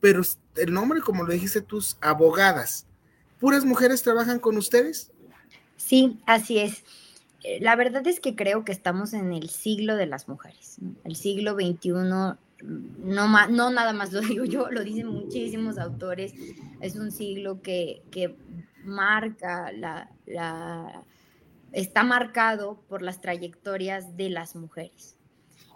pero 0.00 0.22
el 0.56 0.72
nombre, 0.72 1.02
como 1.02 1.22
lo 1.22 1.32
dijiste 1.32 1.60
tú, 1.60 1.80
abogadas. 2.00 2.84
¿Puras 3.38 3.64
mujeres 3.64 4.02
trabajan 4.02 4.40
con 4.40 4.56
ustedes? 4.56 5.12
Sí, 5.76 6.18
así 6.26 6.58
es. 6.58 6.82
Eh, 7.44 7.58
la 7.60 7.76
verdad 7.76 8.06
es 8.06 8.20
que 8.20 8.34
creo 8.34 8.64
que 8.64 8.72
estamos 8.72 9.12
en 9.12 9.32
el 9.32 9.48
siglo 9.48 9.96
de 9.96 10.06
las 10.06 10.28
mujeres. 10.28 10.78
El 11.04 11.16
siglo 11.16 11.54
XXI, 11.54 11.90
no, 11.90 12.36
no 12.64 13.70
nada 13.70 13.92
más 13.92 14.12
lo 14.12 14.20
digo 14.22 14.44
yo, 14.44 14.70
lo 14.70 14.82
dicen 14.82 15.06
muchísimos 15.06 15.78
autores. 15.78 16.34
Es 16.80 16.96
un 16.96 17.12
siglo 17.12 17.62
que, 17.62 18.02
marca 18.84 19.70
la, 19.72 20.10
está 21.72 22.02
marcado 22.02 22.80
por 22.88 23.02
las 23.02 23.20
trayectorias 23.20 24.16
de 24.16 24.30
las 24.30 24.56
mujeres 24.56 25.16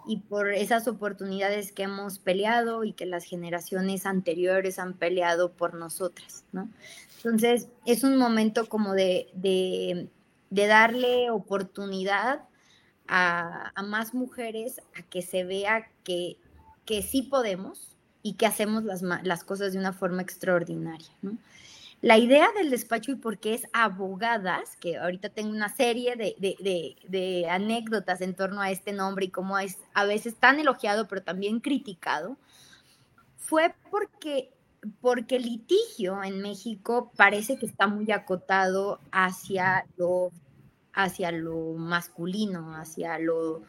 y 0.05 0.17
por 0.17 0.51
esas 0.51 0.87
oportunidades 0.87 1.71
que 1.71 1.83
hemos 1.83 2.17
peleado 2.19 2.83
y 2.83 2.91
que 2.91 3.05
las 3.05 3.23
generaciones 3.23 4.05
anteriores 4.05 4.79
han 4.79 4.93
peleado 4.93 5.53
por 5.53 5.75
nosotras, 5.75 6.43
¿no? 6.51 6.69
Entonces, 7.17 7.69
es 7.85 8.03
un 8.03 8.17
momento 8.17 8.67
como 8.67 8.93
de 8.93 9.29
darle 10.53 11.29
oportunidad 11.29 12.41
a, 13.07 13.71
más 13.85 14.13
mujeres 14.13 14.81
a 14.97 15.03
que 15.03 15.21
se 15.21 15.43
vea 15.43 15.89
que, 16.03 16.37
que 16.85 17.01
sí 17.01 17.23
podemos 17.23 17.95
y 18.21 18.33
que 18.33 18.45
hacemos 18.45 18.83
las, 18.83 19.01
las 19.01 19.43
cosas 19.43 19.73
de 19.73 19.79
una 19.79 19.93
forma 19.93 20.21
extraordinaria. 20.21 21.09
La 22.01 22.17
idea 22.17 22.49
del 22.57 22.69
despacho 22.69 23.11
y 23.11 23.15
por 23.15 23.37
qué 23.37 23.53
es 23.53 23.67
abogadas, 23.71 24.75
que 24.77 24.97
ahorita 24.97 25.29
tengo 25.29 25.51
una 25.51 25.69
serie 25.69 26.15
de, 26.15 26.35
de, 26.37 26.97
de, 27.07 27.49
anécdotas 27.49 28.19
en 28.21 28.35
torno 28.35 28.61
a 28.61 28.71
este 28.71 28.91
nombre 28.91 29.25
y 29.25 29.29
cómo 29.29 29.57
es 29.57 29.77
a 29.93 30.05
veces 30.05 30.35
tan 30.35 30.59
elogiado 30.59 31.07
pero 31.07 31.23
también 31.23 31.61
criticado, 31.61 32.37
fue 33.37 33.73
porque 33.89 34.51
porque 35.01 35.37
el 35.37 35.43
litigio 35.43 36.23
en 36.23 36.41
México 36.41 37.11
parece 37.15 37.57
que 37.57 37.65
está 37.65 37.87
muy 37.87 38.11
acotado 38.11 38.99
hacia 39.11 39.85
lo, 39.97 40.31
hacia 40.93 41.31
lo 41.31 41.73
masculino, 41.73 42.75
hacia 42.75 43.17
lo, 43.19 43.61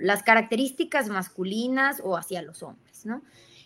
las 0.00 0.22
características 0.22 1.08
masculinas 1.08 2.00
o 2.02 2.16
hacia 2.16 2.42
los 2.42 2.62
hombres, 2.62 3.06
¿no? 3.06 3.22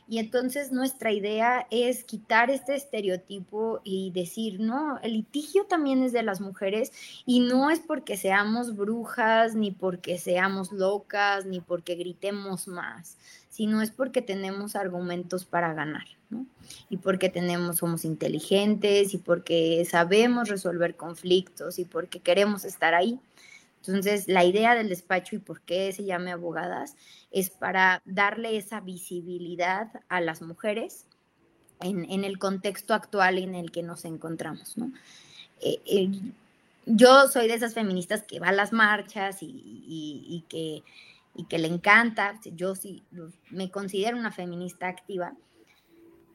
Y 0.07 0.19
entonces 0.19 0.71
nuestra 0.71 1.13
idea 1.13 1.67
es 1.71 2.05
quitar 2.05 2.51
este 2.51 2.75
estereotipo 2.75 3.81
y 3.85 4.11
decir, 4.11 4.61
no, 4.61 4.99
el 5.01 5.15
litigio 5.15 5.65
también 5.65 6.03
es 6.03 6.13
de 6.13 6.23
las 6.23 6.43
mujeres 6.43 6.93
y 7.25 7.41
no 7.41 7.71
es 7.71 7.81
porque 7.81 8.19
seamos 8.19 8.77
brujas, 8.77 9.55
ni 9.55 9.71
porque 9.71 10.19
seamos 10.19 10.73
locas, 10.73 11.47
ni 11.47 11.61
porque 11.61 11.95
gritemos 11.95 12.69
más, 12.69 13.17
sino 13.55 13.83
es 13.83 13.93
porque 13.93 14.21
tenemos 14.21 14.75
argumentos 14.75 15.45
para 15.45 15.75
ganar, 15.75 16.07
¿no? 16.29 16.45
Y 16.91 16.97
porque 16.97 17.29
tenemos, 17.29 17.77
somos 17.77 18.05
inteligentes 18.05 19.15
y 19.15 19.19
porque 19.19 19.87
sabemos 19.89 20.49
resolver 20.49 20.97
conflictos 20.97 21.79
y 21.79 21.85
porque 21.85 22.19
queremos 22.19 22.65
estar 22.65 22.95
ahí. 22.95 23.21
Entonces, 23.87 24.27
la 24.27 24.45
idea 24.45 24.75
del 24.75 24.89
despacho 24.89 25.37
y 25.37 25.39
por 25.39 25.61
qué 25.61 25.93
se 25.93 26.05
llame 26.05 26.33
abogadas 26.33 26.97
es 27.31 27.49
para 27.49 28.03
darle 28.05 28.57
esa 28.57 28.81
visibilidad 28.81 29.89
a 30.09 30.21
las 30.21 30.43
mujeres 30.43 31.07
en, 31.81 32.25
el 32.25 32.39
contexto 32.41 32.93
actual 32.93 33.39
en 33.39 33.55
el 33.55 33.71
que 33.71 33.85
nos 33.85 34.05
encontramos, 34.05 34.77
¿no? 34.77 34.91
Eh, 35.61 35.81
eh, 35.87 36.11
yo 36.87 37.29
soy 37.29 37.47
de 37.47 37.55
esas 37.55 37.73
feministas 37.73 38.25
que 38.25 38.41
va 38.41 38.49
a 38.49 38.53
las 38.53 38.73
marchas 38.73 39.39
y, 39.43 40.45
que, 40.49 40.83
y 41.35 41.47
que 41.47 41.59
le 41.59 41.69
encanta, 41.69 42.39
yo 42.45 42.75
sí 42.75 43.05
me 43.51 43.71
considero 43.71 44.17
una 44.17 44.33
feminista 44.33 44.89
activa, 44.89 45.35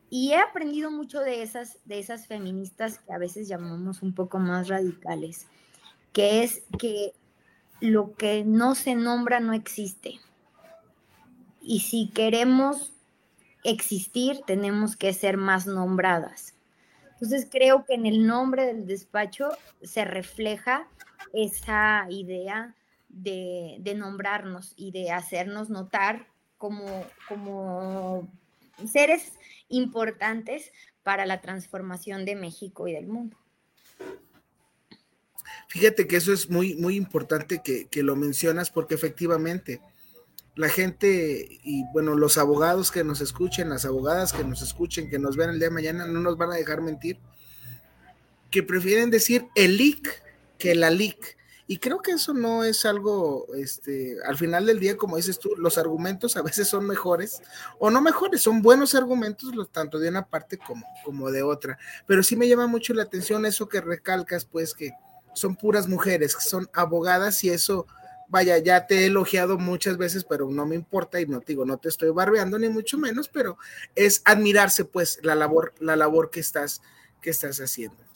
y 0.10 0.32
he 0.32 0.38
aprendido 0.38 0.90
mucho 0.90 1.20
de 1.20 1.44
esas, 1.44 1.78
de 1.86 2.00
esas 2.00 2.26
feministas 2.26 3.00
que 3.00 3.14
a 3.14 3.20
veces 3.20 3.48
llamamos 3.48 4.02
un 4.02 4.14
poco 4.14 4.40
más 4.40 4.68
radicales, 4.68 5.48
que 6.14 6.44
es 6.44 6.64
que 6.80 7.14
lo 7.80 8.16
que 8.16 8.44
no 8.44 8.74
se 8.76 8.96
nombra 8.96 9.40
no 9.40 9.54
existe. 9.54 10.20
Y 11.62 11.82
si 11.82 12.10
queremos 12.10 12.94
existir, 13.64 14.42
tenemos 14.48 14.96
que 14.96 15.14
ser 15.14 15.38
más 15.38 15.68
nombradas. 15.68 16.56
Entonces 17.14 17.48
creo 17.52 17.86
que 17.86 17.94
en 17.94 18.06
el 18.06 18.26
nombre 18.26 18.66
del 18.66 18.88
despacho 18.88 19.50
se 19.84 20.06
refleja 20.06 20.88
esa 21.34 22.08
idea 22.10 22.74
de, 23.10 23.94
nombrarnos 23.96 24.74
y 24.76 24.92
de 24.92 25.12
hacernos 25.12 25.70
notar 25.70 26.28
como, 26.58 27.06
como 27.28 28.32
seres 28.88 29.34
importantes 29.68 30.72
para 31.04 31.26
la 31.26 31.42
transformación 31.42 32.26
de 32.26 32.36
México 32.36 32.88
y 32.88 32.94
del 32.94 33.08
mundo. 33.08 33.38
Fíjate 35.68 36.08
que 36.08 36.18
eso 36.18 36.34
es 36.34 36.50
muy, 36.50 36.76
muy 36.76 36.96
importante 36.96 37.62
que, 37.64 38.04
lo 38.04 38.16
mencionas 38.16 38.72
porque 38.72 38.96
efectivamente 38.96 39.82
la 40.56 40.70
gente 40.70 41.60
y 41.64 41.84
bueno, 41.94 42.16
los 42.16 42.38
abogados 42.38 42.92
que 42.92 43.04
nos 43.04 43.22
escuchen, 43.22 43.70
las 43.70 43.86
abogadas 43.86 44.34
que 44.34 44.44
nos 44.44 44.62
escuchen, 44.62 45.10
que 45.10 45.20
nos 45.20 45.38
vean 45.38 45.52
el 45.52 45.60
día 45.60 45.70
de 45.70 45.74
mañana, 45.74 46.08
no 46.08 46.20
nos 46.20 46.38
van 46.38 46.52
a 46.52 46.56
dejar 46.56 46.82
mentir, 46.82 47.20
que 48.50 48.64
prefieren 48.64 49.12
decir 49.12 49.48
el 49.56 49.78
leak 49.78 50.24
que 50.58 50.76
la 50.76 50.90
leak. 50.90 51.38
Y 51.72 51.78
creo 51.78 52.02
que 52.02 52.14
eso 52.14 52.34
no 52.34 52.64
es 52.64 52.84
algo, 52.84 53.46
este, 53.54 54.18
al 54.26 54.36
final 54.38 54.66
del 54.66 54.80
día, 54.80 54.98
como 54.98 55.18
dices 55.18 55.38
tú, 55.38 55.52
los 55.56 55.78
argumentos 55.78 56.36
a 56.36 56.42
veces 56.42 56.68
son 56.68 56.88
mejores 56.88 57.44
o 57.78 57.92
no 57.92 58.02
mejores, 58.02 58.42
son 58.42 58.64
buenos 58.64 58.96
argumentos, 58.96 59.52
tanto 59.72 60.00
de 60.00 60.10
una 60.10 60.26
parte 60.26 60.58
como, 60.58 60.84
como 61.06 61.30
de 61.30 61.44
otra. 61.44 61.78
Pero 62.08 62.24
sí 62.24 62.36
me 62.36 62.48
llama 62.48 62.66
mucho 62.66 62.96
la 62.96 63.04
atención 63.04 63.46
eso 63.46 63.70
que 63.70 63.82
recalcas, 63.82 64.46
pues 64.46 64.74
que 64.74 64.94
son 65.36 65.56
puras 65.56 65.88
mujeres, 65.88 66.36
que 66.36 66.42
son 66.42 66.68
abogadas 66.74 67.44
y 67.44 67.52
eso, 67.52 67.86
vaya, 68.30 68.58
ya 68.58 68.88
te 68.88 69.02
he 69.02 69.06
elogiado 69.06 69.60
muchas 69.60 69.96
veces, 69.96 70.24
pero 70.24 70.50
no 70.50 70.66
me 70.66 70.74
importa 70.74 71.22
y 71.22 71.28
no 71.28 71.40
te 71.40 71.54
digo, 71.54 71.66
no 71.66 71.78
te 71.78 71.90
estoy 71.90 72.10
barbeando 72.10 72.58
ni 72.58 72.70
mucho 72.70 72.98
menos, 72.98 73.30
pero 73.30 73.60
es 73.94 74.24
admirarse 74.26 74.86
pues 74.86 75.20
la 75.22 75.36
labor, 75.36 75.76
la 75.80 75.96
labor 75.96 76.32
que 76.32 76.40
estás, 76.40 76.82
que 77.22 77.30
estás 77.30 77.60
haciendo. 77.60 78.09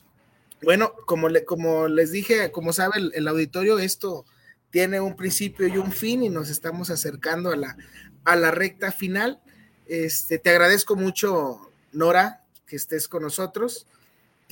Bueno, 0.63 0.93
como, 1.06 1.30
le, 1.30 1.45
como 1.45 1.88
les 1.88 2.12
dije, 2.12 2.52
como 2.52 2.73
sabe 2.73 3.12
el, 3.13 3.28
auditorio, 3.28 3.80
esto 3.80 4.26
tiene 4.69 4.99
un 4.99 5.15
principio 5.15 5.67
y 5.67 5.78
un 5.78 5.91
fin 5.91 6.23
y 6.23 6.30
nos 6.30 6.49
estamos 6.49 6.89
acercando 6.89 7.52
a 7.52 7.56
la, 7.56 7.78
a 8.23 8.36
la 8.36 8.52
recta 8.52 8.91
final. 8.91 9.41
Este, 9.86 10.39
te 10.39 10.49
agradezco 10.49 10.95
mucho, 10.95 11.69
Nora, 11.91 12.43
que 12.65 12.76
estés 12.76 13.08
con 13.08 13.23
nosotros 13.23 13.88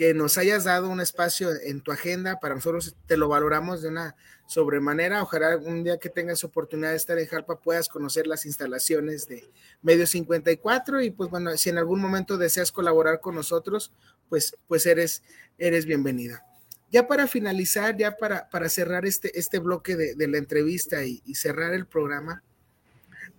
que 0.01 0.15
nos 0.15 0.39
hayas 0.39 0.63
dado 0.63 0.89
un 0.89 0.99
espacio 0.99 1.51
en 1.61 1.79
tu 1.79 1.91
agenda. 1.91 2.39
Para 2.39 2.55
nosotros 2.55 2.95
te 3.05 3.17
lo 3.17 3.27
valoramos 3.27 3.83
de 3.83 3.89
una 3.89 4.15
sobremanera. 4.47 5.21
Ojalá 5.21 5.49
algún 5.49 5.83
día 5.83 5.99
que 5.99 6.09
tengas 6.09 6.43
oportunidad 6.43 6.89
de 6.89 6.95
estar 6.95 7.19
en 7.19 7.27
Jalpa 7.27 7.61
puedas 7.61 7.87
conocer 7.87 8.25
las 8.25 8.47
instalaciones 8.47 9.27
de 9.27 9.47
Medio 9.83 10.07
54 10.07 11.01
y 11.03 11.11
pues 11.11 11.29
bueno, 11.29 11.55
si 11.55 11.69
en 11.69 11.77
algún 11.77 12.01
momento 12.01 12.39
deseas 12.39 12.71
colaborar 12.71 13.19
con 13.19 13.35
nosotros, 13.35 13.93
pues, 14.27 14.57
pues 14.67 14.87
eres, 14.87 15.21
eres 15.59 15.85
bienvenida. 15.85 16.47
Ya 16.89 17.05
para 17.05 17.27
finalizar, 17.27 17.95
ya 17.95 18.17
para, 18.17 18.49
para 18.49 18.69
cerrar 18.69 19.05
este, 19.05 19.37
este 19.37 19.59
bloque 19.59 19.95
de, 19.95 20.27
la 20.27 20.39
entrevista 20.39 21.05
y, 21.05 21.21
y 21.27 21.35
cerrar 21.35 21.75
el 21.75 21.85
programa, 21.85 22.41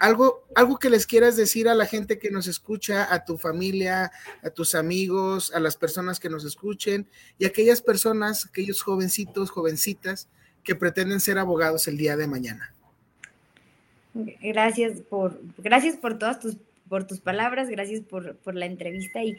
algo, 0.02 0.44
algo 0.56 0.80
que 0.80 0.90
les 0.90 1.06
quieras 1.06 1.36
decir 1.36 1.68
a 1.68 1.76
la 1.76 1.86
gente 1.86 2.18
que 2.18 2.32
nos 2.32 2.48
escucha, 2.48 3.14
a 3.14 3.24
tu 3.24 3.38
familia, 3.38 4.10
a 4.42 4.50
tus 4.50 4.74
amigos, 4.74 5.54
a 5.54 5.60
las 5.60 5.76
personas 5.76 6.18
que 6.18 6.28
nos 6.28 6.44
escuchen 6.44 7.06
y 7.38 7.44
a 7.44 7.48
aquellas 7.48 7.82
personas, 7.82 8.44
aquellos 8.46 8.82
jovencitos, 8.82 9.50
jovencitas 9.50 10.28
que 10.64 10.74
pretenden 10.74 11.20
ser 11.20 11.38
abogados 11.38 11.86
el 11.86 11.98
día 11.98 12.16
de 12.16 12.26
mañana. 12.26 12.74
Gracias 14.12 15.00
por, 15.02 15.40
gracias 15.58 15.96
por 15.96 16.18
todas 16.18 16.40
tus, 16.40 16.56
por 16.88 17.06
tus 17.06 17.20
palabras, 17.20 17.68
gracias 17.68 18.00
por, 18.00 18.34
por 18.38 18.56
la 18.56 18.66
entrevista 18.66 19.22
y, 19.22 19.36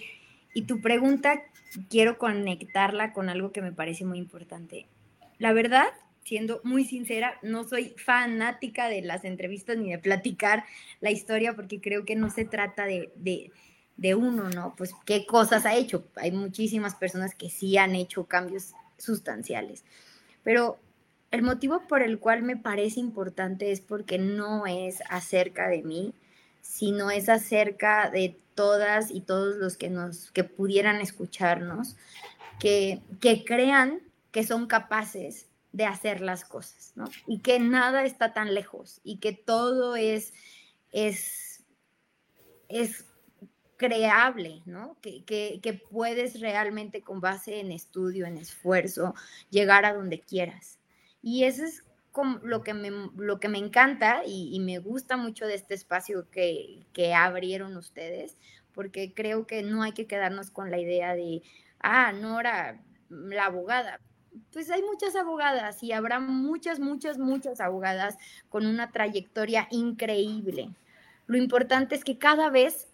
y 0.54 0.62
tu 0.62 0.80
pregunta 0.80 1.43
quiero 1.89 2.17
conectarla 2.17 3.12
con 3.12 3.28
algo 3.28 3.52
que 3.52 3.62
me 3.62 3.73
parece 3.73 4.06
muy 4.06 4.17
importante. 4.17 4.88
La 5.39 5.52
verdad, 5.52 5.88
siendo 6.24 6.62
muy 6.64 6.86
sincera, 6.86 7.38
no 7.42 7.64
soy 7.64 7.94
fanática 7.98 8.88
de 8.88 9.02
las 9.02 9.26
entrevistas 9.26 9.78
ni 9.78 9.92
de 9.92 10.00
platicar 10.00 10.66
la 11.02 11.12
historia 11.12 11.54
porque 11.56 11.82
creo 11.82 12.06
que 12.06 12.16
no 12.16 12.30
se 12.30 12.46
trata 12.46 12.86
de, 12.86 13.12
de, 13.98 14.16
uno, 14.16 14.50
¿no? 14.50 14.74
Pues 14.76 14.92
qué 15.06 15.26
cosas 15.26 15.66
ha 15.66 15.76
hecho. 15.76 16.06
Hay 16.16 16.32
muchísimas 16.32 16.96
personas 16.96 17.36
que 17.36 17.50
sí 17.50 17.78
han 17.78 17.96
hecho 17.96 18.26
cambios 18.26 18.74
sustanciales. 18.98 19.84
Pero 20.44 20.80
el 21.32 21.42
motivo 21.42 21.82
por 21.88 22.02
el 22.02 22.20
cual 22.20 22.44
me 22.44 22.58
parece 22.58 23.00
importante 23.00 23.72
es 23.72 23.82
porque 23.82 24.18
no 24.18 24.66
es 24.66 25.02
acerca 25.10 25.68
de 25.68 25.84
mí, 25.84 26.14
sino 26.62 27.12
es 27.12 27.30
acerca 27.30 28.10
de 28.10 28.38
todas 28.56 29.12
y 29.12 29.22
todos 29.22 29.58
los 29.58 29.78
que 29.78 29.90
nos 29.90 30.32
que 30.32 30.44
pudieran 30.44 31.02
escucharnos, 31.02 31.96
que, 32.60 33.02
que 33.20 33.44
crean 33.44 34.00
que 34.32 34.44
son 34.44 34.68
capaces 34.68 35.48
de 35.74 35.86
hacer 35.86 36.22
las 36.22 36.46
cosas, 36.46 36.94
¿no? 36.96 37.06
Y 37.28 37.40
que 37.40 37.60
nada 37.60 38.06
está 38.06 38.32
tan 38.32 38.54
lejos 38.54 39.02
y 39.04 39.18
que 39.18 39.34
todo 39.34 39.96
es, 39.96 40.32
es, 40.92 41.66
es 42.70 43.06
creable, 43.76 44.62
¿no? 44.66 44.98
Que, 45.02 45.26
que, 45.26 45.82
puedes 45.92 46.40
realmente 46.40 47.02
con 47.02 47.20
base 47.20 47.60
en 47.60 47.72
estudio, 47.72 48.28
en 48.28 48.38
esfuerzo, 48.38 49.16
llegar 49.50 49.84
a 49.86 49.94
donde 49.94 50.22
quieras. 50.22 50.80
Y 51.24 51.44
eso 51.46 51.66
es 51.66 51.84
como 52.12 52.38
lo 52.44 52.62
que 52.62 52.76
me, 52.76 52.92
lo 53.18 53.40
que 53.40 53.50
me 53.50 53.58
encanta 53.58 54.22
y, 54.26 54.60
me 54.60 54.78
gusta 54.78 55.18
mucho 55.18 55.48
de 55.48 55.56
este 55.56 55.74
espacio 55.74 56.30
que, 56.30 56.86
que 56.94 57.16
abrieron 57.16 57.76
ustedes, 57.78 58.38
porque 58.74 59.14
creo 59.14 59.48
que 59.48 59.64
no 59.64 59.82
hay 59.82 59.94
que 59.94 60.06
quedarnos 60.06 60.52
con 60.52 60.70
la 60.70 60.78
idea 60.78 61.16
de, 61.16 61.42
ah, 61.80 62.14
Nora, 62.14 62.80
la 63.10 63.46
abogada, 63.46 64.00
pues 64.52 64.69
hay 64.69 64.82
muchas 64.82 65.15
abogadas 65.15 65.84
y 65.84 65.91
habrá 65.91 66.19
muchas, 66.19 66.80
muchas, 66.80 67.17
muchas 67.17 67.60
abogadas 67.60 68.17
con 68.50 68.65
una 68.65 68.91
trayectoria 68.91 69.67
increíble. 69.72 70.69
Lo 71.28 71.38
importante 71.38 71.96
es 71.96 72.04
que 72.04 72.17
cada 72.17 72.50
vez 72.50 72.88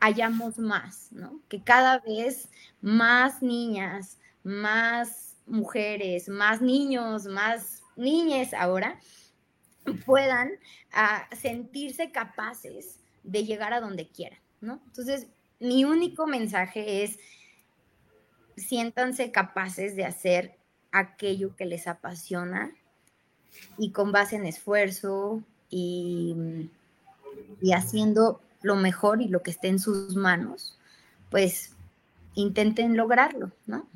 hayamos 0.00 0.58
más, 0.58 1.12
¿no? 1.12 1.40
Que 1.48 1.62
cada 1.62 1.98
vez 1.98 2.48
más 2.80 3.42
niñas, 3.42 4.18
más 4.44 5.36
mujeres, 5.46 6.28
más 6.28 6.60
niños, 6.60 7.26
más 7.26 7.82
niñas 7.96 8.54
ahora 8.54 8.98
puedan 10.06 10.50
ah, 10.92 11.28
sentirse 11.36 12.12
capaces 12.12 13.00
de 13.22 13.44
llegar 13.44 13.72
a 13.72 13.80
donde 13.80 14.08
quieran, 14.08 14.38
¿no? 14.60 14.80
Entonces, 14.86 15.26
mi 15.60 15.84
único 15.84 16.26
mensaje 16.26 17.02
es 17.02 17.18
siéntanse 18.58 19.30
capaces 19.30 19.96
de 19.96 20.04
hacer 20.04 20.54
aquello 20.92 21.54
que 21.56 21.66
les 21.66 21.86
apasiona 21.86 22.70
y 23.76 23.90
con 23.90 24.12
base 24.12 24.36
en 24.36 24.46
esfuerzo 24.46 25.42
y, 25.70 26.34
y 27.60 27.72
haciendo 27.72 28.40
lo 28.62 28.76
mejor 28.76 29.22
y 29.22 29.28
lo 29.28 29.42
que 29.42 29.50
esté 29.50 29.68
en 29.68 29.78
sus 29.78 30.16
manos, 30.16 30.78
pues 31.30 31.72
intenten 32.34 32.96
lograrlo, 32.96 33.50
¿no? 33.66 33.86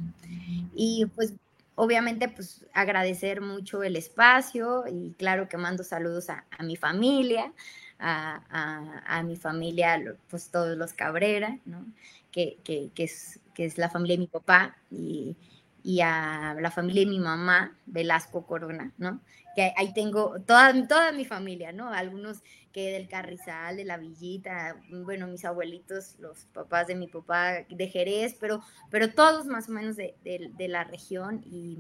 Y 0.75 1.07
pues 1.15 1.35
obviamente 1.75 2.29
pues 2.29 2.65
agradecer 2.73 3.41
mucho 3.41 3.83
el 3.83 3.97
espacio 3.97 4.85
y 4.89 5.13
claro 5.19 5.49
que 5.49 5.57
mando 5.57 5.85
saludos 5.85 6.29
a, 6.31 6.45
mi 6.63 6.77
familia, 6.77 7.53
a, 7.99 9.23
mi 9.25 9.37
familia, 9.37 10.01
pues 10.29 10.49
todos 10.49 10.77
los 10.77 10.93
Cabrera, 10.93 11.59
¿no? 11.65 11.85
Que, 12.31 12.57
que, 12.65 12.91
que, 12.95 13.11
que 13.55 13.65
es 13.65 13.79
la 13.79 13.91
familia 13.91 14.17
de 14.17 14.21
mi 14.21 14.27
papá 14.27 14.77
y, 14.91 15.37
y 15.83 16.01
a 16.01 16.57
la 16.61 16.71
familia 16.71 17.05
de 17.05 17.11
mi 17.11 17.19
mamá, 17.19 17.77
Velasco 17.87 18.47
Corona, 18.47 18.93
¿no? 18.99 19.21
Que 19.57 19.73
ahí 19.77 19.93
tengo 19.93 20.41
toda, 20.47 20.73
toda 20.87 21.13
mi 21.13 21.25
familia, 21.25 21.73
¿no? 21.73 21.93
Algunos 21.93 22.43
que 22.73 22.93
del 22.93 23.09
Carrizal, 23.09 23.77
de 23.77 23.85
la 23.85 23.99
Villita, 23.99 24.77
bueno, 24.91 25.27
mis 25.27 25.45
abuelitos, 25.45 26.17
los 26.19 26.47
papás 26.47 26.87
de 26.87 26.95
mi 26.95 27.07
papá 27.07 27.65
de 27.69 27.89
Jerez, 27.89 28.37
pero, 28.41 28.63
pero 28.91 29.13
todos 29.13 29.47
más 29.47 29.69
o 29.69 29.73
menos 29.73 29.97
de, 29.97 30.15
de, 30.25 30.69
la 30.69 30.85
región 30.85 31.43
y, 31.45 31.79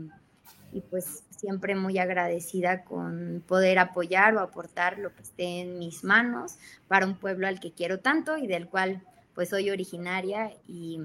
y, 0.73 0.81
pues 0.83 1.25
siempre 1.31 1.75
muy 1.75 1.99
agradecida 1.99 2.85
con 2.85 3.43
poder 3.47 3.79
apoyar 3.79 4.37
o 4.37 4.41
aportar 4.41 4.99
lo 4.99 5.15
que 5.15 5.23
esté 5.23 5.61
en 5.61 5.79
mis 5.79 6.05
manos 6.05 6.57
para 6.89 7.07
un 7.07 7.17
pueblo 7.17 7.47
al 7.47 7.59
que 7.59 7.73
quiero 7.73 8.01
tanto 8.01 8.37
y 8.37 8.47
del 8.47 8.69
cual 8.69 9.03
pues 9.35 9.49
soy 9.49 9.71
originaria 9.71 10.53
y, 10.69 11.01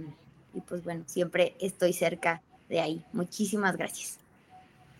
y 0.53 0.61
pues 0.61 0.83
bueno, 0.83 1.03
siempre 1.07 1.55
estoy 1.59 1.93
cerca 1.93 2.41
de 2.69 2.79
ahí. 2.79 3.05
Muchísimas 3.13 3.75
gracias. 3.77 4.17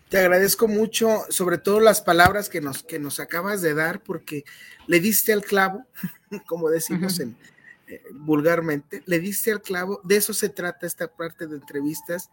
Te 0.08 0.18
agradezco 0.18 0.68
mucho, 0.68 1.24
sobre 1.28 1.58
todo 1.58 1.80
las 1.80 2.00
palabras 2.00 2.48
que 2.48 2.62
nos, 2.62 2.82
que 2.82 2.98
nos 2.98 3.20
acabas 3.20 3.60
de 3.60 3.74
dar, 3.74 4.02
porque 4.02 4.44
le 4.86 5.00
diste 5.00 5.34
al 5.34 5.44
clavo, 5.44 5.84
como 6.46 6.70
decimos 6.70 7.20
en, 7.20 7.36
eh, 7.88 8.02
vulgarmente, 8.12 9.02
le 9.04 9.18
diste 9.18 9.52
al 9.52 9.60
clavo. 9.60 10.00
De 10.04 10.16
eso 10.16 10.32
se 10.32 10.48
trata 10.48 10.86
esta 10.86 11.08
parte 11.08 11.46
de 11.46 11.56
entrevistas, 11.56 12.30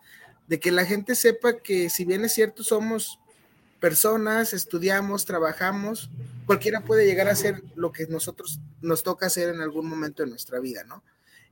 de 0.48 0.60
que 0.60 0.72
la 0.72 0.86
gente 0.86 1.16
sepa 1.16 1.58
que 1.58 1.90
si 1.90 2.06
bien 2.06 2.24
es 2.24 2.34
cierto, 2.34 2.64
somos 2.64 3.20
personas, 3.82 4.54
estudiamos, 4.54 5.26
trabajamos, 5.26 6.10
cualquiera 6.46 6.82
puede 6.82 7.06
llegar 7.06 7.28
a 7.28 7.32
hacer 7.32 7.62
lo 7.76 7.92
que 7.92 8.08
nosotros 8.08 8.60
nos 8.82 9.04
toca 9.04 9.26
hacer 9.26 9.54
en 9.54 9.62
algún 9.62 9.88
momento 9.88 10.24
de 10.24 10.30
nuestra 10.30 10.60
vida, 10.60 10.84
¿no? 10.86 11.04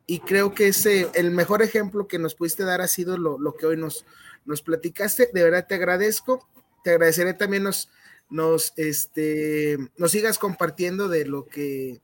Y 0.05 0.19
creo 0.19 0.53
que 0.53 0.67
ese, 0.67 1.09
el 1.13 1.31
mejor 1.31 1.61
ejemplo 1.61 2.07
que 2.07 2.19
nos 2.19 2.35
pudiste 2.35 2.63
dar 2.63 2.81
ha 2.81 2.87
sido 2.87 3.17
lo, 3.17 3.55
que 3.55 3.65
hoy 3.65 3.77
nos, 3.77 4.05
nos 4.45 4.61
platicaste. 4.61 5.29
De 5.33 5.43
verdad 5.43 5.65
te 5.67 5.75
agradezco. 5.75 6.47
Te 6.83 6.91
agradeceré 6.91 7.33
también 7.33 7.63
nos, 7.63 7.89
nos, 8.29 8.73
este, 8.75 9.77
nos 9.97 10.11
sigas 10.11 10.37
compartiendo 10.37 11.07
de 11.07 11.25
lo 11.25 11.45
que 11.45 12.01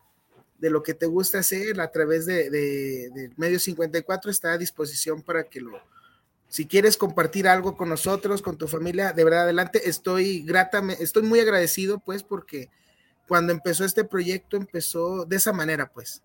de 0.60 0.70
lo 0.70 0.84
que 0.84 0.94
te 0.94 1.06
gusta 1.06 1.40
hacer 1.40 1.80
a 1.80 1.90
través 1.90 2.26
de, 2.26 2.50
de, 2.50 3.32
Medio 3.38 3.60
54 3.60 4.30
está 4.30 4.52
a 4.52 4.58
disposición 4.58 5.22
para 5.22 5.46
que 5.46 5.62
lo, 5.62 5.80
si 6.50 6.66
quieres 6.66 6.98
compartir 6.98 7.48
algo 7.48 7.78
con 7.78 7.88
nosotros, 7.88 8.42
con 8.42 8.58
tu 8.58 8.68
familia, 8.68 9.14
de 9.14 9.24
verdad 9.24 9.44
adelante, 9.44 9.90
estoy 9.90 10.44
grata, 10.44 10.84
estoy 11.00 11.24
muy 11.24 11.40
agradecido 11.40 12.00
pues 12.00 12.24
porque 12.24 12.70
cuando 13.26 13.54
empezó 13.54 13.86
este 13.86 14.04
proyecto 14.04 14.58
empezó 14.58 15.24
de 15.24 15.38
esa 15.38 15.54
manera 15.54 15.90
pues, 15.94 16.24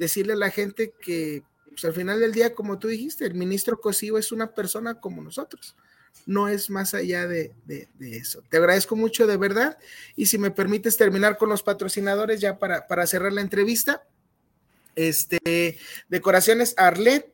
decirle 0.00 0.32
a 0.32 0.36
la 0.36 0.50
gente 0.50 0.94
que 0.98 1.44
pues, 1.68 1.84
al 1.84 1.92
final 1.92 2.18
del 2.20 2.32
día, 2.32 2.54
como 2.54 2.78
tú 2.78 2.88
dijiste, 2.88 3.26
el 3.26 3.34
ministro 3.34 3.80
Cosío 3.80 4.16
es 4.16 4.32
una 4.32 4.54
persona 4.54 4.98
como 4.98 5.22
nosotros, 5.22 5.76
no 6.24 6.48
es 6.48 6.70
más 6.70 6.94
allá 6.94 7.28
de, 7.28 7.52
eso. 8.00 8.42
Te 8.48 8.56
agradezco 8.56 8.96
mucho 8.96 9.26
de 9.26 9.36
verdad 9.36 9.76
y 10.16 10.26
si 10.26 10.38
me 10.38 10.50
permites 10.50 10.96
terminar 10.96 11.36
con 11.36 11.50
los 11.50 11.62
patrocinadores 11.62 12.40
ya 12.40 12.58
para, 12.58 12.86
para 12.86 13.06
cerrar 13.06 13.32
la 13.32 13.42
entrevista. 13.42 14.02
Este, 14.96 15.78
decoraciones 16.08 16.74
Arlet, 16.78 17.30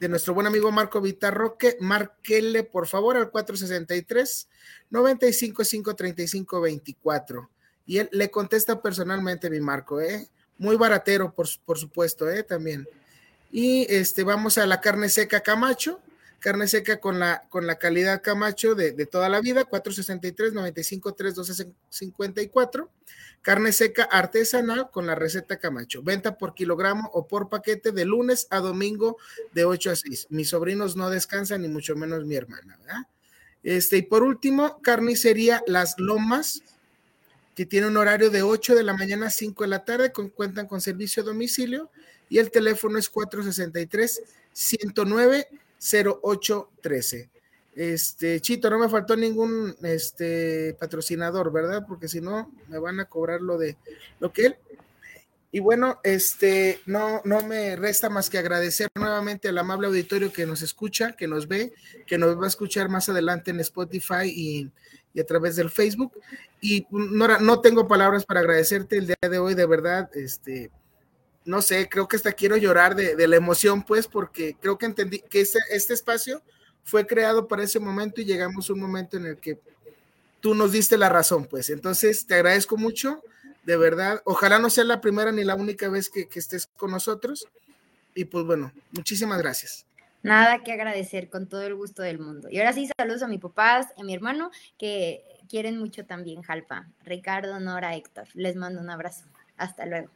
de 0.00 0.08
nuestro 0.08 0.34
buen 0.34 0.46
amigo 0.46 0.72
Marco 0.72 1.00
Vitarroque, 1.00 1.76
márquele 1.80 2.64
por 2.64 2.86
favor 2.86 3.16
al 3.16 3.30
463 3.30 4.48
955 4.90 5.94
35 5.94 6.60
24 6.60 7.50
y 7.86 7.98
él 7.98 8.08
le 8.10 8.30
contesta 8.30 8.82
personalmente 8.82 9.48
mi 9.48 9.60
Marco, 9.60 10.00
¿eh? 10.00 10.28
Muy 10.58 10.76
baratero, 10.76 11.32
por, 11.32 11.46
por 11.64 11.78
supuesto, 11.78 12.30
¿eh? 12.30 12.42
también. 12.42 12.86
Y 13.50 13.86
este, 13.88 14.24
vamos 14.24 14.58
a 14.58 14.66
la 14.66 14.80
carne 14.80 15.08
seca 15.08 15.40
Camacho, 15.40 16.00
carne 16.38 16.68
seca 16.68 17.00
con 17.00 17.18
la, 17.18 17.42
con 17.48 17.66
la 17.66 17.76
calidad 17.76 18.22
Camacho 18.22 18.74
de, 18.74 18.92
toda 19.06 19.28
la 19.28 19.40
vida, 19.40 19.64
463 19.64 20.52
95 20.52 21.14
3 21.14 21.34
54 21.88 22.90
carne 23.46 23.70
seca 23.70 24.02
artesanal 24.10 24.90
con 24.90 25.06
la 25.06 25.14
receta 25.14 25.58
Camacho, 25.58 26.02
venta 26.02 26.36
por 26.36 26.52
kilogramo 26.52 27.08
o 27.12 27.28
por 27.28 27.48
paquete 27.48 27.92
de 27.92 28.04
lunes 28.04 28.48
a 28.50 28.58
domingo 28.58 29.18
de 29.52 29.64
8 29.64 29.92
a 29.92 29.94
6. 29.94 30.26
Mis 30.30 30.48
sobrinos 30.48 30.96
no 30.96 31.10
descansan, 31.10 31.62
ni 31.62 31.68
mucho 31.68 31.94
menos 31.94 32.24
mi 32.24 32.34
hermana, 32.34 32.76
¿verdad? 32.76 33.02
Este, 33.62 33.98
y 33.98 34.02
por 34.02 34.24
último, 34.24 34.80
carnicería 34.82 35.62
Las 35.68 35.94
Lomas, 35.98 36.62
que 37.56 37.64
tiene 37.64 37.86
un 37.86 37.96
horario 37.96 38.28
de 38.30 38.42
8 38.42 38.74
de 38.74 38.82
la 38.82 38.92
mañana 38.92 39.28
a 39.28 39.30
5 39.30 39.64
de 39.64 39.68
la 39.68 39.84
tarde, 39.84 40.12
cuentan 40.12 40.68
con 40.68 40.82
servicio 40.82 41.22
a 41.22 41.26
domicilio 41.26 41.90
y 42.28 42.36
el 42.38 42.50
teléfono 42.50 42.98
es 42.98 43.08
463 43.08 44.22
109 44.52 45.48
0813. 45.80 47.30
Este, 47.74 48.40
Chito, 48.40 48.68
no 48.68 48.78
me 48.78 48.90
faltó 48.90 49.16
ningún 49.16 49.74
este, 49.82 50.76
patrocinador, 50.78 51.50
¿verdad? 51.50 51.86
Porque 51.88 52.08
si 52.08 52.20
no, 52.20 52.52
me 52.68 52.78
van 52.78 53.00
a 53.00 53.06
cobrar 53.06 53.40
lo 53.40 53.56
de 53.56 53.78
lo 54.20 54.32
que 54.32 54.46
él. 54.46 54.56
Y 55.52 55.60
bueno, 55.60 56.00
este, 56.02 56.80
no, 56.86 57.22
no 57.24 57.40
me 57.42 57.76
resta 57.76 58.10
más 58.10 58.28
que 58.28 58.38
agradecer 58.38 58.88
nuevamente 58.94 59.48
al 59.48 59.58
amable 59.58 59.86
auditorio 59.86 60.32
que 60.32 60.44
nos 60.44 60.62
escucha, 60.62 61.12
que 61.12 61.28
nos 61.28 61.48
ve, 61.48 61.72
que 62.06 62.18
nos 62.18 62.38
va 62.38 62.44
a 62.44 62.48
escuchar 62.48 62.88
más 62.88 63.08
adelante 63.08 63.52
en 63.52 63.60
Spotify 63.60 64.24
y, 64.26 64.70
y 65.14 65.20
a 65.20 65.24
través 65.24 65.56
del 65.56 65.70
Facebook. 65.70 66.12
Y 66.60 66.86
no, 66.90 67.38
no 67.38 67.60
tengo 67.60 67.88
palabras 67.88 68.24
para 68.24 68.40
agradecerte 68.40 68.98
el 68.98 69.06
día 69.06 69.16
de 69.22 69.38
hoy, 69.38 69.54
de 69.54 69.66
verdad, 69.66 70.10
este, 70.14 70.70
no 71.46 71.62
sé, 71.62 71.88
creo 71.88 72.08
que 72.08 72.16
hasta 72.16 72.32
quiero 72.32 72.56
llorar 72.56 72.96
de, 72.96 73.26
la 73.26 73.36
emoción, 73.36 73.82
pues, 73.82 74.08
porque 74.08 74.56
creo 74.60 74.76
que 74.76 74.86
entendí 74.86 75.20
que 75.20 75.40
este, 75.40 75.60
este, 75.70 75.94
espacio 75.94 76.42
fue 76.82 77.06
creado 77.06 77.46
para 77.46 77.62
ese 77.62 77.78
momento 77.78 78.20
y 78.20 78.24
llegamos 78.24 78.68
a 78.68 78.72
un 78.72 78.80
momento 78.80 79.16
en 79.16 79.26
el 79.26 79.36
que 79.36 79.58
tú 80.40 80.54
nos 80.54 80.72
diste 80.72 80.98
la 80.98 81.08
razón, 81.08 81.46
pues. 81.46 81.70
Entonces, 81.70 82.26
te 82.26 82.34
agradezco 82.34 82.76
mucho, 82.76 83.22
de 83.66 83.76
verdad. 83.76 84.22
Ojalá 84.24 84.58
no 84.58 84.70
sea 84.70 84.84
la 84.84 85.00
primera 85.00 85.32
ni 85.32 85.44
la 85.44 85.56
única 85.56 85.88
vez 85.88 86.08
que, 86.08 86.28
que 86.28 86.38
estés 86.38 86.68
con 86.76 86.92
nosotros. 86.92 87.46
Y 88.14 88.24
pues 88.24 88.46
bueno, 88.46 88.72
muchísimas 88.92 89.38
gracias. 89.38 89.84
Nada 90.22 90.62
que 90.62 90.72
agradecer, 90.72 91.28
con 91.28 91.48
todo 91.48 91.62
el 91.62 91.74
gusto 91.74 92.02
del 92.02 92.18
mundo. 92.18 92.48
Y 92.50 92.58
ahora 92.58 92.72
sí, 92.72 92.88
saludos 92.96 93.22
a 93.22 93.28
mis 93.28 93.40
papás, 93.40 93.88
a 93.98 94.02
mi 94.04 94.14
hermano, 94.14 94.50
que 94.78 95.22
quieren 95.48 95.78
mucho 95.78 96.06
también, 96.06 96.42
Jalpa. 96.42 96.88
Ricardo, 97.04 97.60
Nora, 97.60 97.94
Héctor. 97.94 98.28
Les 98.34 98.56
mando 98.56 98.80
un 98.80 98.88
abrazo. 98.88 99.26
Hasta 99.56 99.84
luego. 99.84 100.10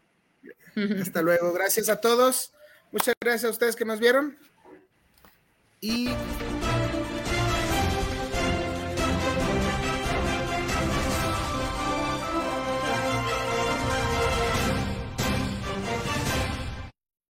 Hasta 1.03 1.22
luego. 1.22 1.53
Gracias 1.53 1.88
a 1.88 2.01
todos. 2.01 2.53
Muchas 2.92 3.14
gracias 3.20 3.44
a 3.44 3.51
ustedes 3.51 3.76
que 3.76 3.84
nos 3.84 4.01
vieron. 4.01 4.38
Y 5.80 6.09